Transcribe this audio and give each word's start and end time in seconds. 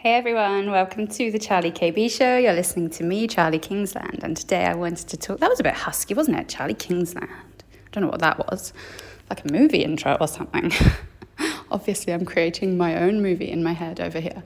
Hey 0.00 0.14
everyone, 0.14 0.70
welcome 0.70 1.08
to 1.08 1.32
the 1.32 1.40
Charlie 1.40 1.72
KB 1.72 2.08
Show. 2.08 2.36
You're 2.36 2.52
listening 2.52 2.88
to 2.90 3.02
me, 3.02 3.26
Charlie 3.26 3.58
Kingsland, 3.58 4.20
and 4.22 4.36
today 4.36 4.64
I 4.64 4.76
wanted 4.76 5.08
to 5.08 5.16
talk. 5.16 5.40
That 5.40 5.50
was 5.50 5.58
a 5.58 5.64
bit 5.64 5.74
husky, 5.74 6.14
wasn't 6.14 6.38
it? 6.38 6.48
Charlie 6.48 6.74
Kingsland. 6.74 7.28
I 7.28 7.88
don't 7.90 8.04
know 8.04 8.08
what 8.08 8.20
that 8.20 8.38
was. 8.48 8.72
Like 9.28 9.44
a 9.44 9.52
movie 9.52 9.82
intro 9.82 10.16
or 10.20 10.28
something. 10.28 10.70
Obviously, 11.72 12.12
I'm 12.12 12.24
creating 12.24 12.78
my 12.78 12.94
own 13.02 13.22
movie 13.22 13.50
in 13.50 13.64
my 13.64 13.72
head 13.72 13.98
over 13.98 14.20
here. 14.20 14.44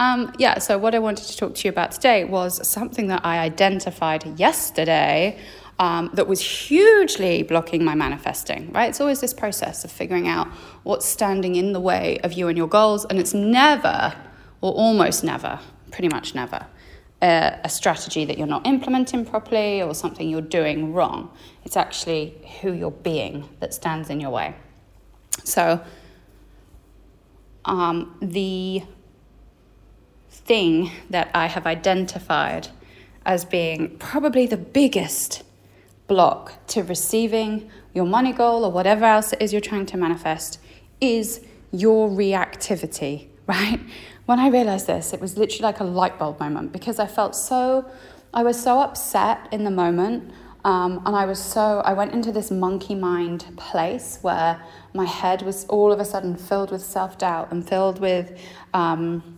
Um, 0.00 0.32
yeah, 0.38 0.58
so 0.58 0.78
what 0.78 0.94
I 0.94 1.00
wanted 1.00 1.26
to 1.26 1.36
talk 1.36 1.54
to 1.56 1.68
you 1.68 1.70
about 1.70 1.92
today 1.92 2.24
was 2.24 2.66
something 2.66 3.08
that 3.08 3.26
I 3.26 3.40
identified 3.40 4.24
yesterday 4.40 5.38
um, 5.78 6.12
that 6.14 6.26
was 6.26 6.40
hugely 6.40 7.42
blocking 7.42 7.84
my 7.84 7.94
manifesting, 7.94 8.72
right? 8.72 8.88
It's 8.88 9.02
always 9.02 9.20
this 9.20 9.34
process 9.34 9.84
of 9.84 9.92
figuring 9.92 10.28
out 10.28 10.48
what's 10.82 11.04
standing 11.04 11.56
in 11.56 11.74
the 11.74 11.80
way 11.80 12.20
of 12.24 12.32
you 12.32 12.48
and 12.48 12.56
your 12.56 12.68
goals, 12.68 13.04
and 13.04 13.18
it's 13.18 13.34
never 13.34 14.14
or 14.64 14.72
almost 14.72 15.22
never, 15.22 15.60
pretty 15.90 16.08
much 16.08 16.34
never, 16.34 16.64
uh, 17.20 17.50
a 17.62 17.68
strategy 17.68 18.24
that 18.24 18.38
you're 18.38 18.46
not 18.46 18.66
implementing 18.66 19.22
properly 19.22 19.82
or 19.82 19.94
something 19.94 20.26
you're 20.26 20.40
doing 20.40 20.94
wrong. 20.94 21.30
It's 21.66 21.76
actually 21.76 22.34
who 22.62 22.72
you're 22.72 22.90
being 22.90 23.46
that 23.60 23.74
stands 23.74 24.08
in 24.08 24.20
your 24.20 24.30
way. 24.30 24.54
So, 25.44 25.84
um, 27.66 28.16
the 28.22 28.84
thing 30.30 30.90
that 31.10 31.30
I 31.34 31.44
have 31.44 31.66
identified 31.66 32.68
as 33.26 33.44
being 33.44 33.98
probably 33.98 34.46
the 34.46 34.56
biggest 34.56 35.42
block 36.06 36.66
to 36.68 36.82
receiving 36.82 37.70
your 37.92 38.06
money 38.06 38.32
goal 38.32 38.64
or 38.64 38.72
whatever 38.72 39.04
else 39.04 39.34
it 39.34 39.42
is 39.42 39.52
you're 39.52 39.60
trying 39.60 39.84
to 39.86 39.98
manifest 39.98 40.58
is 41.02 41.42
your 41.70 42.08
reactivity, 42.08 43.28
right? 43.46 43.78
When 44.26 44.38
I 44.38 44.48
realized 44.48 44.86
this, 44.86 45.12
it 45.12 45.20
was 45.20 45.36
literally 45.36 45.62
like 45.62 45.80
a 45.80 45.84
light 45.84 46.18
bulb 46.18 46.40
moment 46.40 46.72
because 46.72 46.98
I 46.98 47.06
felt 47.06 47.36
so, 47.36 47.90
I 48.32 48.42
was 48.42 48.60
so 48.60 48.80
upset 48.80 49.48
in 49.52 49.64
the 49.64 49.70
moment. 49.70 50.32
Um, 50.64 51.02
and 51.04 51.14
I 51.14 51.26
was 51.26 51.38
so, 51.38 51.82
I 51.84 51.92
went 51.92 52.14
into 52.14 52.32
this 52.32 52.50
monkey 52.50 52.94
mind 52.94 53.44
place 53.58 54.18
where 54.22 54.62
my 54.94 55.04
head 55.04 55.42
was 55.42 55.66
all 55.66 55.92
of 55.92 56.00
a 56.00 56.06
sudden 56.06 56.36
filled 56.36 56.70
with 56.70 56.82
self 56.82 57.18
doubt 57.18 57.52
and 57.52 57.68
filled 57.68 58.00
with 58.00 58.40
um, 58.72 59.33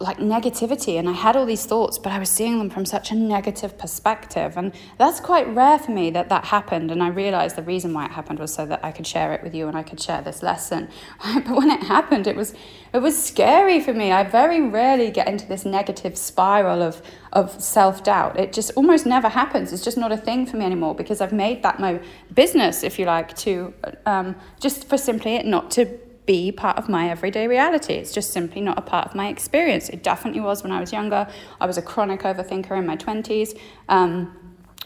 like 0.00 0.18
negativity 0.18 0.98
and 0.98 1.08
I 1.08 1.12
had 1.12 1.36
all 1.36 1.46
these 1.46 1.66
thoughts 1.66 1.98
but 1.98 2.10
I 2.10 2.18
was 2.18 2.28
seeing 2.28 2.58
them 2.58 2.68
from 2.68 2.84
such 2.84 3.12
a 3.12 3.14
negative 3.14 3.78
perspective. 3.78 4.56
And 4.56 4.72
that's 4.98 5.20
quite 5.20 5.46
rare 5.48 5.78
for 5.78 5.92
me 5.92 6.10
that 6.10 6.28
that 6.30 6.46
happened. 6.46 6.90
And 6.90 7.00
I 7.00 7.08
realized 7.08 7.54
the 7.54 7.62
reason 7.62 7.92
why 7.92 8.06
it 8.06 8.10
happened 8.10 8.40
was 8.40 8.52
so 8.52 8.66
that 8.66 8.84
I 8.84 8.90
could 8.90 9.06
share 9.06 9.32
it 9.32 9.42
with 9.42 9.54
you 9.54 9.68
and 9.68 9.76
I 9.76 9.84
could 9.84 10.00
share 10.00 10.20
this 10.20 10.42
lesson. 10.42 10.88
But 11.34 11.56
when 11.56 11.70
it 11.70 11.84
happened 11.84 12.26
it 12.26 12.36
was 12.36 12.54
it 12.92 12.98
was 12.98 13.20
scary 13.20 13.80
for 13.80 13.92
me. 13.92 14.12
I 14.12 14.24
very 14.24 14.60
rarely 14.60 15.10
get 15.10 15.28
into 15.28 15.46
this 15.46 15.64
negative 15.64 16.18
spiral 16.18 16.82
of 16.82 17.00
of 17.32 17.62
self-doubt. 17.62 18.38
It 18.38 18.52
just 18.52 18.72
almost 18.76 19.06
never 19.06 19.28
happens. 19.28 19.72
It's 19.72 19.84
just 19.84 19.96
not 19.96 20.10
a 20.10 20.16
thing 20.16 20.44
for 20.46 20.56
me 20.56 20.64
anymore 20.64 20.94
because 20.94 21.20
I've 21.20 21.32
made 21.32 21.62
that 21.62 21.78
my 21.78 22.00
business 22.32 22.82
if 22.82 22.98
you 22.98 23.06
like 23.06 23.36
to 23.38 23.72
um, 24.06 24.34
just 24.60 24.88
for 24.88 24.98
simply 24.98 25.36
it 25.36 25.46
not 25.46 25.70
to 25.72 25.98
be 26.26 26.50
part 26.50 26.78
of 26.78 26.88
my 26.88 27.10
everyday 27.10 27.46
reality. 27.46 27.94
It's 27.94 28.12
just 28.12 28.32
simply 28.32 28.60
not 28.60 28.78
a 28.78 28.82
part 28.82 29.06
of 29.06 29.14
my 29.14 29.28
experience. 29.28 29.88
It 29.88 30.02
definitely 30.02 30.40
was 30.40 30.62
when 30.62 30.72
I 30.72 30.80
was 30.80 30.92
younger. 30.92 31.28
I 31.60 31.66
was 31.66 31.76
a 31.76 31.82
chronic 31.82 32.20
overthinker 32.22 32.78
in 32.78 32.86
my 32.86 32.96
20s, 32.96 33.58
um, 33.88 34.36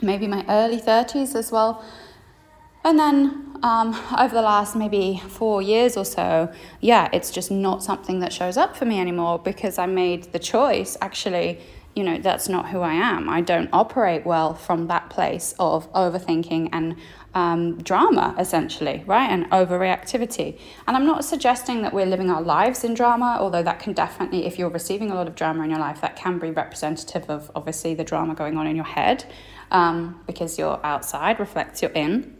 maybe 0.02 0.26
my 0.26 0.44
early 0.48 0.80
30s 0.80 1.34
as 1.34 1.52
well. 1.52 1.84
And 2.84 2.98
then 2.98 3.58
um, 3.62 3.94
over 4.18 4.34
the 4.34 4.42
last 4.42 4.76
maybe 4.76 5.20
four 5.28 5.60
years 5.60 5.96
or 5.96 6.04
so, 6.04 6.52
yeah, 6.80 7.08
it's 7.12 7.30
just 7.30 7.50
not 7.50 7.82
something 7.82 8.20
that 8.20 8.32
shows 8.32 8.56
up 8.56 8.76
for 8.76 8.84
me 8.84 9.00
anymore 9.00 9.38
because 9.38 9.78
I 9.78 9.86
made 9.86 10.32
the 10.32 10.38
choice 10.38 10.96
actually 11.00 11.60
you 11.98 12.04
know, 12.04 12.16
that's 12.16 12.48
not 12.48 12.68
who 12.68 12.80
I 12.80 12.94
am. 12.94 13.28
I 13.28 13.40
don't 13.40 13.68
operate 13.72 14.24
well 14.24 14.54
from 14.54 14.86
that 14.86 15.10
place 15.10 15.52
of 15.58 15.92
overthinking 15.94 16.68
and 16.72 16.94
um, 17.34 17.82
drama, 17.82 18.36
essentially, 18.38 19.02
right? 19.04 19.28
And 19.28 19.50
overreactivity. 19.50 20.60
And 20.86 20.96
I'm 20.96 21.04
not 21.04 21.24
suggesting 21.24 21.82
that 21.82 21.92
we're 21.92 22.06
living 22.06 22.30
our 22.30 22.40
lives 22.40 22.84
in 22.84 22.94
drama, 22.94 23.36
although 23.40 23.64
that 23.64 23.80
can 23.80 23.94
definitely, 23.94 24.46
if 24.46 24.60
you're 24.60 24.70
receiving 24.70 25.10
a 25.10 25.14
lot 25.16 25.26
of 25.26 25.34
drama 25.34 25.64
in 25.64 25.70
your 25.70 25.80
life, 25.80 26.00
that 26.00 26.14
can 26.14 26.38
be 26.38 26.52
representative 26.52 27.28
of 27.28 27.50
obviously 27.56 27.94
the 27.94 28.04
drama 28.04 28.36
going 28.36 28.56
on 28.56 28.68
in 28.68 28.76
your 28.76 28.84
head 28.84 29.24
um, 29.72 30.22
because 30.24 30.56
your 30.56 30.78
outside 30.86 31.40
reflects 31.40 31.82
your 31.82 31.90
in. 31.90 32.36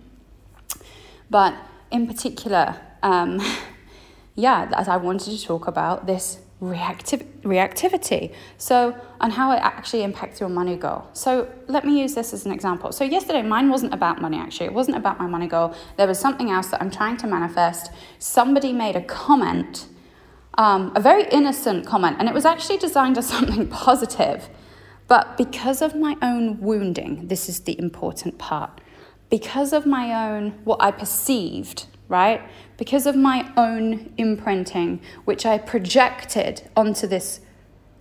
But 1.31 1.57
in 1.91 2.07
particular, 2.07 2.81
um, 3.03 3.43
yeah, 4.37 4.71
as 4.77 4.87
I 4.87 4.99
wanted 4.99 5.37
to 5.37 5.45
talk 5.45 5.67
about 5.67 6.07
this 6.07 6.39
reactiv- 6.63 7.27
reactivity. 7.43 8.35
So, 8.57 8.97
and 9.21 9.33
how 9.33 9.53
it 9.53 9.61
actually 9.63 10.03
impacts 10.03 10.41
your 10.41 10.49
money 10.49 10.77
goal. 10.77 11.07
So, 11.13 11.49
let 11.69 11.85
me 11.85 12.01
use 12.01 12.15
this 12.15 12.33
as 12.33 12.47
an 12.47 12.53
example. 12.53 12.93
So, 12.93 13.05
yesterday, 13.05 13.43
mine 13.43 13.71
wasn't 13.71 13.95
about 13.95 14.21
money 14.21 14.39
actually. 14.39 14.67
It 14.67 14.75
wasn't 14.75 14.97
about 14.97 15.19
my 15.19 15.27
money 15.27 15.47
goal. 15.47 15.75
There 15.97 16.07
was 16.07 16.19
something 16.19 16.51
else 16.51 16.69
that 16.69 16.81
I'm 16.81 16.91
trying 16.91 17.17
to 17.19 17.27
manifest. 17.27 17.93
Somebody 18.19 18.73
made 18.73 18.97
a 18.97 19.03
comment, 19.03 19.87
um, 20.57 20.93
a 20.95 21.01
very 21.01 21.25
innocent 21.31 21.87
comment, 21.87 22.17
and 22.19 22.29
it 22.29 22.35
was 22.35 22.45
actually 22.45 22.79
designed 22.79 23.19
as 23.19 23.29
something 23.37 23.69
positive. 23.69 24.49
But 25.07 25.39
because 25.39 25.81
of 25.81 25.95
my 25.95 26.17
own 26.21 26.61
wounding, 26.61 27.29
this 27.29 27.49
is 27.49 27.61
the 27.61 27.79
important 27.79 28.39
part. 28.39 28.81
Because 29.31 29.73
of 29.73 29.87
my 29.87 30.29
own, 30.29 30.53
what 30.65 30.81
I 30.81 30.91
perceived 30.91 31.87
right? 32.09 32.43
Because 32.77 33.07
of 33.07 33.15
my 33.15 33.53
own 33.57 34.13
imprinting, 34.17 35.01
which 35.25 35.45
I 35.47 35.59
projected 35.59 36.69
onto 36.77 37.07
this. 37.07 37.41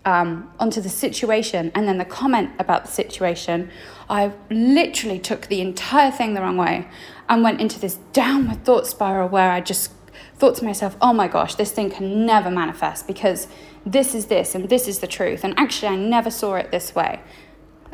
Um, 0.06 0.54
onto 0.58 0.80
the 0.80 0.88
situation 0.88 1.70
and 1.76 1.86
then 1.86 1.98
the 1.98 2.06
comment 2.06 2.52
about 2.60 2.86
the 2.86 2.92
situation, 2.92 3.70
I 4.10 4.32
literally 4.50 5.20
took 5.20 5.48
the 5.48 5.60
entire 5.60 6.12
thing 6.12 6.34
the 6.34 6.40
wrong 6.40 6.56
way 6.56 6.88
and 7.28 7.44
went 7.44 7.60
into 7.60 7.78
this 7.78 7.96
downward 8.14 8.64
thought 8.64 8.88
spiral 8.88 9.28
where 9.28 9.52
I 9.52 9.60
just 9.60 9.92
thought 10.38 10.56
to 10.56 10.66
myself, 10.66 10.96
oh 11.02 11.14
my 11.14 11.28
gosh, 11.28 11.56
this 11.56 11.72
thing 11.72 11.90
can 11.90 12.26
never 12.26 12.50
manifest 12.50 13.08
because 13.08 13.48
this 13.86 14.14
is 14.14 14.28
this 14.28 14.56
and 14.56 14.70
this 14.70 14.88
is 14.88 15.00
the 15.00 15.08
truth. 15.08 15.44
And 15.44 15.58
actually, 15.58 15.90
I 15.90 15.96
never 15.96 16.30
saw 16.30 16.56
it 16.56 16.72
this 16.72 16.96
way. 16.96 17.20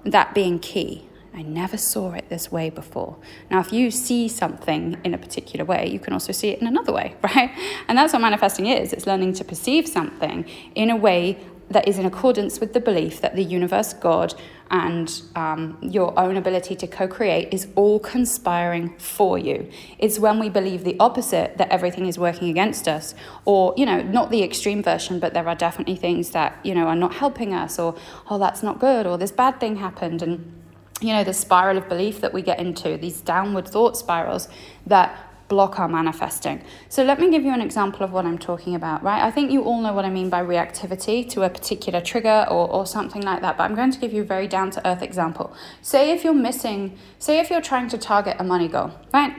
That 0.03 0.33
being 0.33 0.59
key. 0.59 1.07
I 1.35 1.41
never 1.41 1.77
saw 1.77 2.11
it 2.11 2.29
this 2.29 2.51
way 2.51 2.69
before. 2.69 3.17
Now, 3.49 3.59
if 3.59 3.73
you 3.73 3.89
see 3.89 4.27
something 4.27 4.99
in 5.03 5.13
a 5.13 5.17
particular 5.17 5.65
way, 5.65 5.89
you 5.89 5.99
can 5.99 6.13
also 6.13 6.31
see 6.31 6.49
it 6.49 6.59
in 6.59 6.67
another 6.67 6.93
way, 6.93 7.15
right? 7.23 7.51
And 7.87 7.97
that's 7.97 8.13
what 8.13 8.21
manifesting 8.21 8.67
is 8.67 8.93
it's 8.93 9.07
learning 9.07 9.33
to 9.33 9.43
perceive 9.43 9.87
something 9.87 10.45
in 10.75 10.89
a 10.89 10.95
way 10.95 11.39
that 11.69 11.87
is 11.87 11.97
in 11.97 12.05
accordance 12.05 12.59
with 12.59 12.73
the 12.73 12.79
belief 12.79 13.21
that 13.21 13.35
the 13.35 13.43
universe, 13.43 13.93
God, 13.93 14.35
and 14.69 15.21
um, 15.35 15.77
your 15.81 16.17
own 16.19 16.37
ability 16.37 16.75
to 16.75 16.87
co 16.87 17.07
create 17.07 17.53
is 17.53 17.67
all 17.75 17.99
conspiring 17.99 18.95
for 18.97 19.37
you. 19.37 19.69
It's 19.97 20.19
when 20.19 20.39
we 20.39 20.49
believe 20.49 20.83
the 20.83 20.95
opposite 20.99 21.57
that 21.57 21.69
everything 21.69 22.07
is 22.07 22.19
working 22.19 22.49
against 22.49 22.87
us, 22.87 23.15
or, 23.45 23.73
you 23.77 23.85
know, 23.85 24.01
not 24.01 24.29
the 24.29 24.43
extreme 24.43 24.83
version, 24.83 25.19
but 25.19 25.33
there 25.33 25.47
are 25.47 25.55
definitely 25.55 25.95
things 25.95 26.31
that, 26.31 26.59
you 26.63 26.75
know, 26.75 26.87
are 26.87 26.95
not 26.95 27.15
helping 27.15 27.53
us, 27.53 27.79
or, 27.79 27.95
oh, 28.29 28.37
that's 28.37 28.61
not 28.61 28.79
good, 28.79 29.07
or 29.07 29.17
this 29.17 29.31
bad 29.31 29.59
thing 29.59 29.77
happened. 29.77 30.21
And 30.21 30.62
you 31.01 31.09
know, 31.13 31.23
the 31.23 31.33
spiral 31.33 31.77
of 31.77 31.89
belief 31.89 32.21
that 32.21 32.33
we 32.33 32.41
get 32.41 32.59
into, 32.59 32.97
these 32.97 33.21
downward 33.21 33.67
thought 33.67 33.97
spirals 33.97 34.47
that 34.87 35.17
block 35.47 35.79
our 35.79 35.87
manifesting. 35.87 36.63
So 36.89 37.03
let 37.03 37.19
me 37.19 37.29
give 37.29 37.43
you 37.43 37.53
an 37.53 37.61
example 37.61 38.03
of 38.03 38.11
what 38.11 38.25
I'm 38.25 38.37
talking 38.37 38.73
about, 38.75 39.03
right? 39.03 39.21
I 39.21 39.29
think 39.29 39.51
you 39.51 39.63
all 39.63 39.81
know 39.81 39.93
what 39.93 40.05
I 40.05 40.09
mean 40.09 40.29
by 40.29 40.41
reactivity 40.41 41.29
to 41.31 41.43
a 41.43 41.49
particular 41.49 42.01
trigger 42.01 42.45
or, 42.49 42.67
or 42.69 42.85
something 42.85 43.21
like 43.21 43.41
that, 43.41 43.57
but 43.57 43.63
I'm 43.63 43.75
going 43.75 43.91
to 43.91 43.99
give 43.99 44.13
you 44.13 44.21
a 44.21 44.25
very 44.25 44.47
down 44.47 44.71
to 44.71 44.87
earth 44.87 45.01
example. 45.01 45.53
Say 45.81 46.11
if 46.11 46.23
you're 46.23 46.33
missing, 46.33 46.97
say 47.19 47.39
if 47.39 47.49
you're 47.49 47.61
trying 47.61 47.89
to 47.89 47.97
target 47.97 48.37
a 48.39 48.43
money 48.43 48.67
goal, 48.67 48.91
right? 49.13 49.35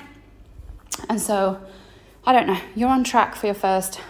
And 1.09 1.21
so, 1.21 1.61
I 2.25 2.33
don't 2.33 2.47
know, 2.47 2.61
you're 2.77 2.91
on 2.91 3.03
track 3.03 3.35
for 3.35 3.47
your 3.47 3.55
first 3.55 4.01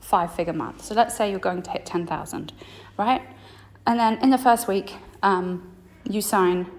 five 0.00 0.32
figure 0.32 0.52
month. 0.52 0.84
So 0.84 0.94
let's 0.94 1.16
say 1.16 1.30
you're 1.30 1.40
going 1.40 1.62
to 1.62 1.70
hit 1.70 1.84
10,000, 1.86 2.52
right? 2.96 3.22
And 3.86 3.98
then 3.98 4.18
in 4.22 4.30
the 4.30 4.38
first 4.38 4.68
week, 4.68 4.94
um, 5.22 5.72
you 6.08 6.20
sign 6.20 6.70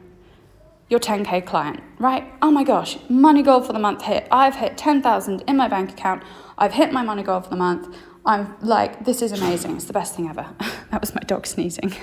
your 0.89 0.99
10K 0.99 1.45
client, 1.45 1.81
right? 1.99 2.31
Oh 2.41 2.51
my 2.51 2.63
gosh, 2.63 2.97
money 3.09 3.43
goal 3.43 3.61
for 3.61 3.73
the 3.73 3.79
month 3.79 4.03
hit. 4.03 4.27
I've 4.31 4.55
hit 4.55 4.77
10,000 4.77 5.43
in 5.47 5.55
my 5.55 5.67
bank 5.67 5.91
account. 5.91 6.23
I've 6.57 6.73
hit 6.73 6.91
my 6.91 7.03
money 7.03 7.23
goal 7.23 7.41
for 7.41 7.49
the 7.49 7.55
month. 7.55 7.95
I'm 8.25 8.55
like, 8.61 9.05
this 9.05 9.21
is 9.21 9.31
amazing. 9.31 9.75
It's 9.75 9.85
the 9.85 9.93
best 9.93 10.15
thing 10.15 10.27
ever. 10.27 10.47
that 10.91 10.99
was 10.99 11.13
my 11.15 11.21
dog 11.21 11.45
sneezing. 11.45 11.93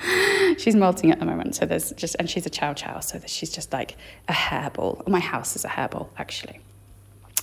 she's 0.58 0.74
molting 0.74 1.10
at 1.10 1.20
the 1.20 1.26
moment, 1.26 1.54
so 1.54 1.66
there's 1.66 1.92
just, 1.92 2.16
and 2.18 2.28
she's 2.28 2.46
a 2.46 2.50
chow 2.50 2.72
chow, 2.72 3.00
so 3.00 3.20
she's 3.26 3.50
just 3.50 3.72
like 3.72 3.96
a 4.28 4.32
hairball. 4.32 5.06
My 5.06 5.20
house 5.20 5.54
is 5.54 5.64
a 5.64 5.68
hairball, 5.68 6.08
actually. 6.16 6.60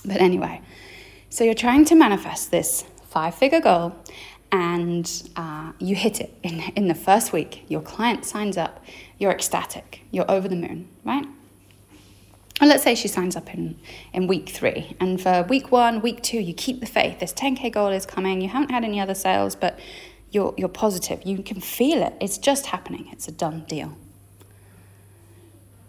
But 0.04 0.20
anyway, 0.20 0.60
so 1.30 1.44
you're 1.44 1.54
trying 1.54 1.84
to 1.86 1.94
manifest 1.94 2.50
this 2.50 2.84
five 3.08 3.34
figure 3.34 3.60
goal, 3.60 3.94
and 4.50 5.30
uh, 5.36 5.72
you 5.78 5.94
hit 5.94 6.20
it 6.20 6.36
in, 6.42 6.60
in 6.76 6.88
the 6.88 6.94
first 6.94 7.32
week. 7.32 7.64
Your 7.68 7.80
client 7.80 8.24
signs 8.24 8.56
up, 8.56 8.84
you're 9.18 9.30
ecstatic, 9.32 10.02
you're 10.10 10.30
over 10.30 10.48
the 10.48 10.56
moon, 10.56 10.88
right? 11.04 11.26
And 12.60 12.68
let's 12.68 12.82
say 12.82 12.94
she 12.94 13.08
signs 13.08 13.36
up 13.36 13.54
in, 13.54 13.78
in 14.12 14.26
week 14.26 14.48
three. 14.48 14.96
And 14.98 15.20
for 15.20 15.44
week 15.44 15.70
one, 15.70 16.00
week 16.00 16.22
two, 16.22 16.40
you 16.40 16.54
keep 16.54 16.80
the 16.80 16.86
faith. 16.86 17.20
This 17.20 17.32
10K 17.32 17.72
goal 17.72 17.88
is 17.88 18.04
coming. 18.04 18.40
You 18.40 18.48
haven't 18.48 18.70
had 18.70 18.84
any 18.84 19.00
other 19.00 19.14
sales, 19.14 19.54
but 19.54 19.78
You're, 20.30 20.52
you're 20.58 20.68
positive. 20.68 21.22
You 21.24 21.42
can 21.42 21.60
feel 21.60 22.02
it. 22.02 22.12
It's 22.20 22.36
just 22.36 22.66
happening. 22.66 23.08
It's 23.12 23.28
a 23.28 23.32
done 23.32 23.64
deal. 23.66 23.96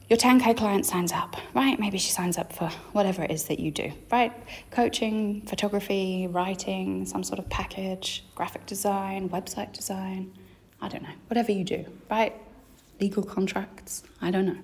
Your 0.09 0.17
10K 0.17 0.57
client 0.57 0.88
signs 0.88 1.11
up, 1.11 1.35
right? 1.53 1.79
Maybe 1.79 2.00
she 2.00 2.09
signs 2.09 2.39
up 2.39 2.51
for 2.51 2.69
whatever 2.94 3.21
it 3.23 3.29
is 3.29 3.44
that 3.44 3.59
you 3.59 3.69
do, 3.69 3.91
right? 4.11 4.33
Coaching, 4.71 5.41
photography, 5.41 6.25
writing, 6.25 7.06
some 7.06 7.23
sort 7.23 7.38
of 7.38 7.47
package, 7.50 8.25
graphic 8.33 8.65
design, 8.65 9.29
website 9.29 9.71
design. 9.71 10.33
I 10.81 10.88
don't 10.88 11.03
know. 11.03 11.13
Whatever 11.27 11.51
you 11.51 11.63
do, 11.63 11.85
right? 12.09 12.33
Legal 13.00 13.21
contracts. 13.21 14.01
I 14.19 14.31
don't 14.31 14.47
know. 14.47 14.57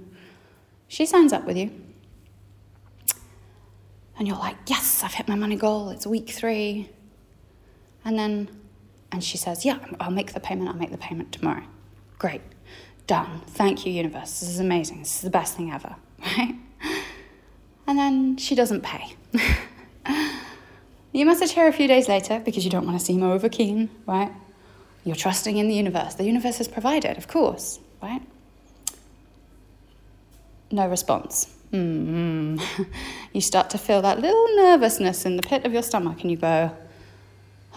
She 0.88 1.06
signs 1.06 1.32
up 1.32 1.46
with 1.46 1.58
you. 1.58 1.70
And 4.18 4.28
you're 4.28 4.38
like, 4.38 4.58
yes, 4.66 5.04
I've 5.04 5.14
hit 5.14 5.28
my 5.28 5.36
money 5.36 5.58
goal. 5.58 5.90
It's 5.90 6.08
week 6.08 6.32
three. 6.32 6.90
And 8.04 8.18
then, 8.18 8.50
and 9.12 9.24
she 9.24 9.38
says, 9.38 9.64
yeah, 9.64 9.78
I'll 10.00 10.10
make 10.10 10.34
the 10.34 10.40
payment. 10.40 10.70
I'll 10.70 10.76
make 10.76 10.92
the 10.92 10.98
payment 10.98 11.32
tomorrow. 11.32 11.64
Great. 12.18 12.42
Done. 13.08 13.42
Thank 13.48 13.86
you, 13.86 13.92
universe. 13.92 14.40
This 14.40 14.50
is 14.50 14.60
amazing. 14.60 15.00
This 15.00 15.16
is 15.18 15.22
the 15.22 15.30
best 15.30 15.56
thing 15.56 15.72
ever, 15.72 15.96
right? 16.20 16.56
And 17.88 18.00
then 18.00 18.38
she 18.38 18.56
doesn't 18.56 18.82
pay. 18.82 19.16
you 21.12 21.26
message 21.26 21.52
her 21.54 21.68
a 21.68 21.74
few 21.74 21.88
days 21.88 22.08
later 22.08 22.42
because 22.44 22.66
you 22.66 22.72
don't 22.72 22.86
want 22.86 22.98
to 23.00 23.06
seem 23.06 23.22
over 23.22 23.48
keen, 23.48 23.90
right? 24.08 24.32
You're 25.04 25.16
trusting 25.16 25.58
in 25.58 25.68
the 25.68 25.76
universe. 25.76 26.16
The 26.16 26.24
universe 26.24 26.58
has 26.58 26.68
provided, 26.68 27.18
of 27.18 27.28
course, 27.28 27.80
right? 28.02 28.24
No 30.72 30.88
response. 30.88 31.56
Mm-hmm. 31.72 32.84
you 33.34 33.42
start 33.42 33.70
to 33.72 33.78
feel 33.78 34.02
that 34.02 34.20
little 34.20 34.56
nervousness 34.56 35.26
in 35.26 35.38
the 35.38 35.44
pit 35.44 35.64
of 35.64 35.74
your 35.74 35.84
stomach 35.84 36.22
and 36.22 36.32
you 36.32 36.38
go, 36.38 36.76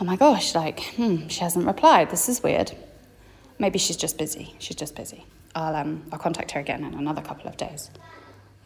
oh 0.00 0.04
my 0.04 0.16
gosh, 0.16 0.54
like, 0.54 0.80
hmm, 0.96 1.28
she 1.28 1.40
hasn't 1.40 1.66
replied. 1.66 2.10
This 2.10 2.30
is 2.30 2.42
weird. 2.42 2.72
Maybe 3.58 3.78
she's 3.78 3.96
just 3.96 4.18
busy. 4.18 4.54
She's 4.58 4.76
just 4.76 4.94
busy. 4.94 5.26
I'll, 5.54 5.74
um, 5.74 6.04
I'll 6.12 6.18
contact 6.18 6.52
her 6.52 6.60
again 6.60 6.84
in 6.84 6.94
another 6.94 7.22
couple 7.22 7.48
of 7.48 7.56
days. 7.56 7.90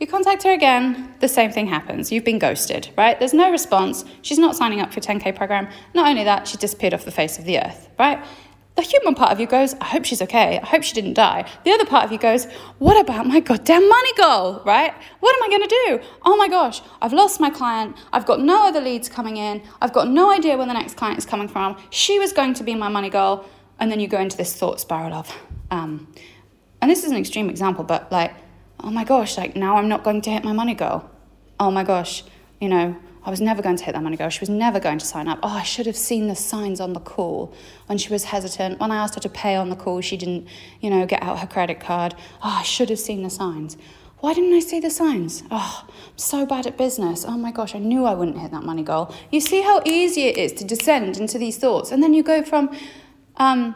You 0.00 0.06
contact 0.06 0.42
her 0.42 0.52
again, 0.52 1.14
the 1.20 1.28
same 1.28 1.52
thing 1.52 1.68
happens. 1.68 2.10
You've 2.10 2.24
been 2.24 2.40
ghosted, 2.40 2.90
right? 2.96 3.18
There's 3.18 3.32
no 3.32 3.50
response. 3.50 4.04
She's 4.22 4.38
not 4.38 4.56
signing 4.56 4.80
up 4.80 4.92
for 4.92 5.00
10K 5.00 5.36
program. 5.36 5.68
Not 5.94 6.08
only 6.08 6.24
that, 6.24 6.48
she 6.48 6.56
disappeared 6.56 6.92
off 6.92 7.04
the 7.04 7.12
face 7.12 7.38
of 7.38 7.44
the 7.44 7.60
earth, 7.60 7.88
right? 7.98 8.22
The 8.74 8.82
human 8.82 9.14
part 9.14 9.32
of 9.32 9.38
you 9.38 9.46
goes, 9.46 9.74
I 9.74 9.84
hope 9.84 10.06
she's 10.06 10.22
okay. 10.22 10.58
I 10.58 10.66
hope 10.66 10.82
she 10.82 10.94
didn't 10.94 11.12
die. 11.12 11.48
The 11.64 11.72
other 11.72 11.84
part 11.84 12.04
of 12.04 12.10
you 12.10 12.18
goes, 12.18 12.46
What 12.78 12.98
about 12.98 13.26
my 13.26 13.38
goddamn 13.38 13.86
money 13.86 14.12
goal, 14.16 14.62
right? 14.64 14.94
What 15.20 15.36
am 15.36 15.42
I 15.42 15.48
going 15.48 15.68
to 15.68 15.68
do? 15.86 16.00
Oh 16.24 16.36
my 16.36 16.48
gosh, 16.48 16.80
I've 17.02 17.12
lost 17.12 17.38
my 17.38 17.50
client. 17.50 17.96
I've 18.14 18.24
got 18.24 18.40
no 18.40 18.66
other 18.66 18.80
leads 18.80 19.10
coming 19.10 19.36
in. 19.36 19.62
I've 19.82 19.92
got 19.92 20.08
no 20.08 20.32
idea 20.32 20.56
where 20.56 20.66
the 20.66 20.72
next 20.72 20.96
client 20.96 21.18
is 21.18 21.26
coming 21.26 21.48
from. 21.48 21.76
She 21.90 22.18
was 22.18 22.32
going 22.32 22.54
to 22.54 22.64
be 22.64 22.74
my 22.74 22.88
money 22.88 23.10
goal. 23.10 23.44
And 23.82 23.90
then 23.90 23.98
you 23.98 24.06
go 24.06 24.20
into 24.20 24.36
this 24.36 24.54
thought 24.54 24.78
spiral 24.78 25.12
of, 25.12 25.36
um, 25.72 26.06
and 26.80 26.88
this 26.88 27.02
is 27.02 27.10
an 27.10 27.16
extreme 27.16 27.50
example, 27.50 27.82
but 27.82 28.12
like, 28.12 28.32
oh 28.78 28.92
my 28.92 29.02
gosh, 29.02 29.36
like 29.36 29.56
now 29.56 29.76
I'm 29.76 29.88
not 29.88 30.04
going 30.04 30.22
to 30.22 30.30
hit 30.30 30.44
my 30.44 30.52
money 30.52 30.74
goal. 30.74 31.10
Oh 31.58 31.72
my 31.72 31.82
gosh, 31.82 32.22
you 32.60 32.68
know, 32.68 32.96
I 33.24 33.30
was 33.30 33.40
never 33.40 33.60
going 33.60 33.74
to 33.74 33.82
hit 33.82 33.94
that 33.94 34.02
money 34.04 34.16
goal. 34.16 34.28
She 34.28 34.38
was 34.38 34.48
never 34.48 34.78
going 34.78 34.98
to 34.98 35.04
sign 35.04 35.26
up. 35.26 35.40
Oh, 35.42 35.48
I 35.48 35.64
should 35.64 35.86
have 35.86 35.96
seen 35.96 36.28
the 36.28 36.36
signs 36.36 36.80
on 36.80 36.92
the 36.92 37.00
call 37.00 37.52
when 37.86 37.98
she 37.98 38.08
was 38.12 38.22
hesitant. 38.22 38.78
When 38.78 38.92
I 38.92 38.98
asked 38.98 39.16
her 39.16 39.20
to 39.20 39.28
pay 39.28 39.56
on 39.56 39.68
the 39.68 39.74
call, 39.74 40.00
she 40.00 40.16
didn't, 40.16 40.46
you 40.80 40.88
know, 40.88 41.04
get 41.04 41.20
out 41.20 41.40
her 41.40 41.48
credit 41.48 41.80
card. 41.80 42.14
Oh, 42.40 42.58
I 42.60 42.62
should 42.62 42.88
have 42.88 43.00
seen 43.00 43.24
the 43.24 43.30
signs. 43.30 43.76
Why 44.20 44.32
didn't 44.32 44.54
I 44.54 44.60
see 44.60 44.78
the 44.78 44.90
signs? 44.90 45.42
Oh, 45.50 45.88
I'm 45.88 46.18
so 46.18 46.46
bad 46.46 46.68
at 46.68 46.78
business. 46.78 47.24
Oh 47.24 47.36
my 47.36 47.50
gosh, 47.50 47.74
I 47.74 47.80
knew 47.80 48.04
I 48.04 48.14
wouldn't 48.14 48.38
hit 48.38 48.52
that 48.52 48.62
money 48.62 48.84
goal. 48.84 49.12
You 49.32 49.40
see 49.40 49.62
how 49.62 49.82
easy 49.84 50.26
it 50.28 50.36
is 50.36 50.52
to 50.52 50.64
descend 50.64 51.16
into 51.16 51.36
these 51.36 51.58
thoughts. 51.58 51.90
And 51.90 52.00
then 52.00 52.14
you 52.14 52.22
go 52.22 52.44
from, 52.44 52.70
um, 53.36 53.74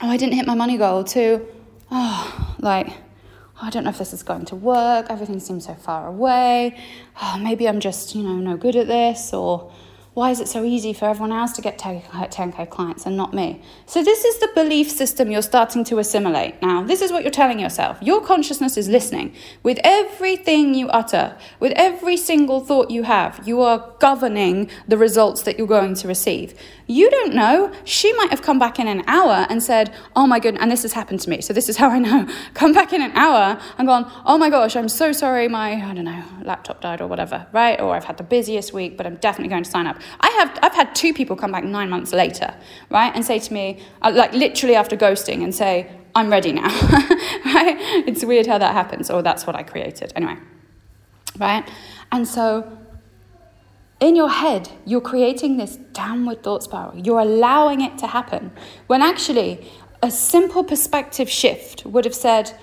oh, 0.00 0.08
I 0.08 0.16
didn't 0.16 0.34
hit 0.34 0.46
my 0.46 0.54
money 0.54 0.76
goal 0.76 1.04
to, 1.04 1.46
oh, 1.90 2.56
like, 2.58 2.88
oh, 2.88 3.60
I 3.62 3.70
don't 3.70 3.84
know 3.84 3.90
if 3.90 3.98
this 3.98 4.12
is 4.12 4.22
going 4.22 4.44
to 4.46 4.56
work. 4.56 5.06
Everything 5.10 5.40
seems 5.40 5.66
so 5.66 5.74
far 5.74 6.06
away. 6.06 6.78
Oh, 7.22 7.38
maybe 7.42 7.68
I'm 7.68 7.80
just, 7.80 8.14
you 8.14 8.22
know, 8.22 8.34
no 8.34 8.56
good 8.56 8.76
at 8.76 8.86
this, 8.86 9.32
or 9.32 9.72
why 10.18 10.32
is 10.32 10.40
it 10.40 10.48
so 10.48 10.64
easy 10.64 10.92
for 10.92 11.04
everyone 11.04 11.30
else 11.30 11.52
to 11.52 11.62
get 11.62 11.78
10K 11.78 12.58
uh, 12.58 12.66
clients 12.66 13.06
and 13.06 13.16
not 13.16 13.32
me? 13.32 13.62
So, 13.86 14.02
this 14.02 14.24
is 14.24 14.40
the 14.40 14.48
belief 14.52 14.90
system 14.90 15.30
you're 15.30 15.42
starting 15.42 15.84
to 15.84 16.00
assimilate. 16.00 16.60
Now, 16.60 16.82
this 16.82 17.00
is 17.02 17.12
what 17.12 17.22
you're 17.22 17.30
telling 17.30 17.60
yourself. 17.60 17.98
Your 18.02 18.20
consciousness 18.20 18.76
is 18.76 18.88
listening. 18.88 19.32
With 19.62 19.78
everything 19.84 20.74
you 20.74 20.88
utter, 20.88 21.36
with 21.60 21.72
every 21.76 22.16
single 22.16 22.58
thought 22.58 22.90
you 22.90 23.04
have, 23.04 23.46
you 23.46 23.62
are 23.62 23.94
governing 24.00 24.68
the 24.88 24.98
results 24.98 25.42
that 25.42 25.56
you're 25.56 25.68
going 25.68 25.94
to 25.94 26.08
receive. 26.08 26.52
You 26.88 27.08
don't 27.10 27.34
know. 27.34 27.70
She 27.84 28.12
might 28.14 28.30
have 28.30 28.42
come 28.42 28.58
back 28.58 28.80
in 28.80 28.88
an 28.88 29.04
hour 29.06 29.46
and 29.48 29.62
said, 29.62 29.94
Oh 30.16 30.26
my 30.26 30.40
goodness, 30.40 30.62
and 30.62 30.72
this 30.72 30.82
has 30.82 30.94
happened 30.94 31.20
to 31.20 31.30
me. 31.30 31.42
So, 31.42 31.52
this 31.52 31.68
is 31.68 31.76
how 31.76 31.90
I 31.90 32.00
know. 32.00 32.26
Come 32.54 32.72
back 32.72 32.92
in 32.92 33.02
an 33.02 33.12
hour 33.12 33.60
and 33.78 33.86
gone, 33.86 34.10
Oh 34.26 34.36
my 34.36 34.50
gosh, 34.50 34.74
I'm 34.74 34.88
so 34.88 35.12
sorry, 35.12 35.46
my, 35.46 35.74
I 35.74 35.94
don't 35.94 36.06
know, 36.06 36.24
laptop 36.42 36.80
died 36.80 37.00
or 37.00 37.06
whatever, 37.06 37.46
right? 37.52 37.80
Or 37.80 37.94
I've 37.94 38.04
had 38.04 38.16
the 38.16 38.24
busiest 38.24 38.72
week, 38.72 38.96
but 38.96 39.06
I'm 39.06 39.16
definitely 39.16 39.50
going 39.50 39.62
to 39.62 39.70
sign 39.70 39.86
up. 39.86 40.00
I 40.20 40.28
have, 40.38 40.58
I've 40.62 40.74
had 40.74 40.94
two 40.94 41.12
people 41.12 41.36
come 41.36 41.52
back 41.52 41.64
nine 41.64 41.90
months 41.90 42.12
later, 42.12 42.54
right, 42.90 43.12
and 43.14 43.24
say 43.24 43.38
to 43.38 43.52
me, 43.52 43.82
uh, 44.02 44.12
like 44.14 44.32
literally 44.32 44.74
after 44.74 44.96
ghosting, 44.96 45.42
and 45.42 45.54
say, 45.54 45.90
I'm 46.14 46.30
ready 46.30 46.52
now, 46.52 46.68
right? 47.44 47.76
It's 48.06 48.24
weird 48.24 48.46
how 48.46 48.58
that 48.58 48.72
happens, 48.72 49.10
or 49.10 49.22
that's 49.22 49.46
what 49.46 49.56
I 49.56 49.62
created. 49.62 50.12
Anyway, 50.16 50.36
right? 51.38 51.68
And 52.10 52.26
so 52.26 52.78
in 54.00 54.14
your 54.14 54.30
head, 54.30 54.70
you're 54.84 55.00
creating 55.00 55.56
this 55.56 55.76
downward 55.76 56.42
thought 56.42 56.62
spiral. 56.62 56.96
You're 56.96 57.20
allowing 57.20 57.80
it 57.80 57.98
to 57.98 58.06
happen. 58.06 58.52
When 58.86 59.02
actually, 59.02 59.68
a 60.02 60.10
simple 60.10 60.62
perspective 60.62 61.28
shift 61.28 61.84
would 61.84 62.04
have 62.04 62.14
said, 62.14 62.58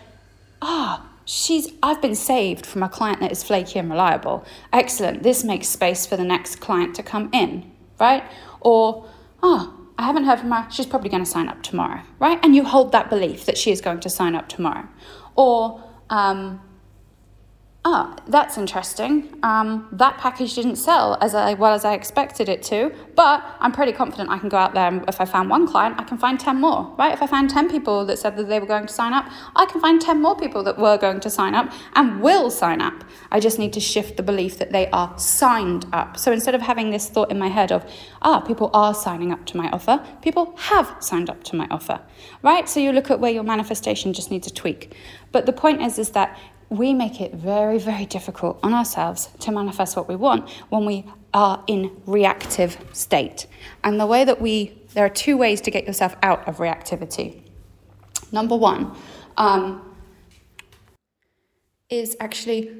ah, 0.61 1.01
oh, 1.03 1.14
she's 1.25 1.73
I've 1.83 2.01
been 2.01 2.15
saved 2.15 2.65
from 2.65 2.83
a 2.83 2.89
client 2.89 3.19
that 3.19 3.31
is 3.31 3.43
flaky 3.43 3.79
and 3.79 3.89
reliable. 3.89 4.45
Excellent. 4.71 5.23
This 5.23 5.43
makes 5.43 5.67
space 5.67 6.05
for 6.05 6.15
the 6.15 6.23
next 6.23 6.57
client 6.57 6.95
to 6.95 7.03
come 7.03 7.29
in, 7.33 7.71
right? 7.99 8.23
Or, 8.61 9.09
oh, 9.43 9.87
I 9.97 10.03
haven't 10.03 10.25
heard 10.25 10.39
from 10.39 10.51
her. 10.51 10.67
She's 10.71 10.85
probably 10.85 11.09
going 11.09 11.23
to 11.23 11.29
sign 11.29 11.49
up 11.49 11.63
tomorrow, 11.63 12.01
right? 12.19 12.39
And 12.43 12.55
you 12.55 12.63
hold 12.63 12.91
that 12.91 13.09
belief 13.09 13.45
that 13.45 13.57
she 13.57 13.71
is 13.71 13.81
going 13.81 13.99
to 14.01 14.09
sign 14.09 14.35
up 14.35 14.47
tomorrow. 14.47 14.87
Or, 15.35 15.83
um, 16.09 16.61
ah, 17.87 18.15
that's 18.27 18.57
interesting. 18.57 19.31
Um, 19.43 19.87
that 19.91 20.17
package 20.17 20.55
didn't 20.55 20.77
sell 20.77 21.19
as 21.21 21.33
well 21.33 21.71
as 21.71 21.85
I 21.85 21.93
expected 21.93 22.49
it 22.49 22.63
to, 22.63 22.91
but 23.15 23.45
I'm 23.59 23.71
pretty 23.71 23.91
confident 23.91 24.31
I 24.31 24.39
can 24.39 24.49
go 24.49 24.57
out 24.57 24.73
there 24.73 24.87
and 24.87 25.07
if 25.07 25.21
I 25.21 25.25
found 25.25 25.51
one 25.51 25.67
client, 25.67 25.95
I 25.99 26.03
can 26.03 26.17
find 26.17 26.39
10 26.39 26.59
more, 26.59 26.95
right? 26.97 27.13
If 27.13 27.21
I 27.21 27.27
found 27.27 27.51
10 27.51 27.69
people 27.69 28.03
that 28.07 28.17
said 28.17 28.37
that 28.37 28.49
they 28.49 28.59
were 28.59 28.65
going 28.65 28.87
to 28.87 28.93
sign 28.93 29.13
up, 29.13 29.29
I 29.55 29.67
can 29.67 29.79
find 29.79 30.01
10 30.01 30.19
more 30.19 30.35
people 30.35 30.63
that 30.63 30.79
were 30.79 30.97
going 30.97 31.19
to 31.19 31.29
sign 31.29 31.53
up 31.53 31.71
and 31.93 32.21
will 32.21 32.49
sign 32.49 32.81
up. 32.81 33.03
I 33.31 33.39
just 33.39 33.59
need 33.59 33.71
to 33.73 33.79
shift 33.79 34.17
the 34.17 34.23
belief 34.23 34.57
that 34.57 34.71
they 34.71 34.89
are 34.89 35.15
signed 35.19 35.85
up. 35.93 36.17
So 36.17 36.31
instead 36.31 36.55
of 36.55 36.61
having 36.61 36.89
this 36.89 37.07
thought 37.07 37.29
in 37.29 37.37
my 37.37 37.49
head 37.49 37.71
of, 37.71 37.85
ah, 38.23 38.39
people 38.39 38.71
are 38.73 38.95
signing 38.95 39.31
up 39.31 39.45
to 39.45 39.57
my 39.57 39.69
offer, 39.69 40.03
people 40.23 40.55
have 40.57 40.95
signed 40.99 41.29
up 41.29 41.43
to 41.43 41.55
my 41.55 41.67
offer, 41.69 42.01
right? 42.41 42.67
So 42.67 42.79
you 42.79 42.91
look 42.91 43.11
at 43.11 43.19
where 43.19 43.31
your 43.31 43.43
manifestation 43.43 44.11
just 44.11 44.31
needs 44.31 44.47
a 44.47 44.53
tweak. 44.53 44.95
But 45.31 45.45
the 45.45 45.53
point 45.53 45.81
is, 45.81 45.99
is 45.99 46.11
that 46.11 46.39
we 46.69 46.93
make 46.93 47.21
it 47.21 47.33
very, 47.33 47.77
very 47.77 48.05
difficult 48.05 48.59
on 48.63 48.73
ourselves 48.73 49.29
to 49.39 49.51
manifest 49.51 49.95
what 49.95 50.07
we 50.07 50.15
want 50.15 50.49
when 50.69 50.85
we 50.85 51.05
are 51.33 51.63
in 51.67 51.91
reactive 52.05 52.77
state. 52.93 53.47
And 53.83 53.99
the 53.99 54.05
way 54.05 54.23
that 54.23 54.41
we, 54.41 54.81
there 54.93 55.05
are 55.05 55.09
two 55.09 55.37
ways 55.37 55.61
to 55.61 55.71
get 55.71 55.85
yourself 55.85 56.15
out 56.23 56.47
of 56.47 56.57
reactivity. 56.57 57.41
Number 58.31 58.55
one 58.55 58.95
um, 59.37 59.95
is 61.89 62.15
actually 62.19 62.71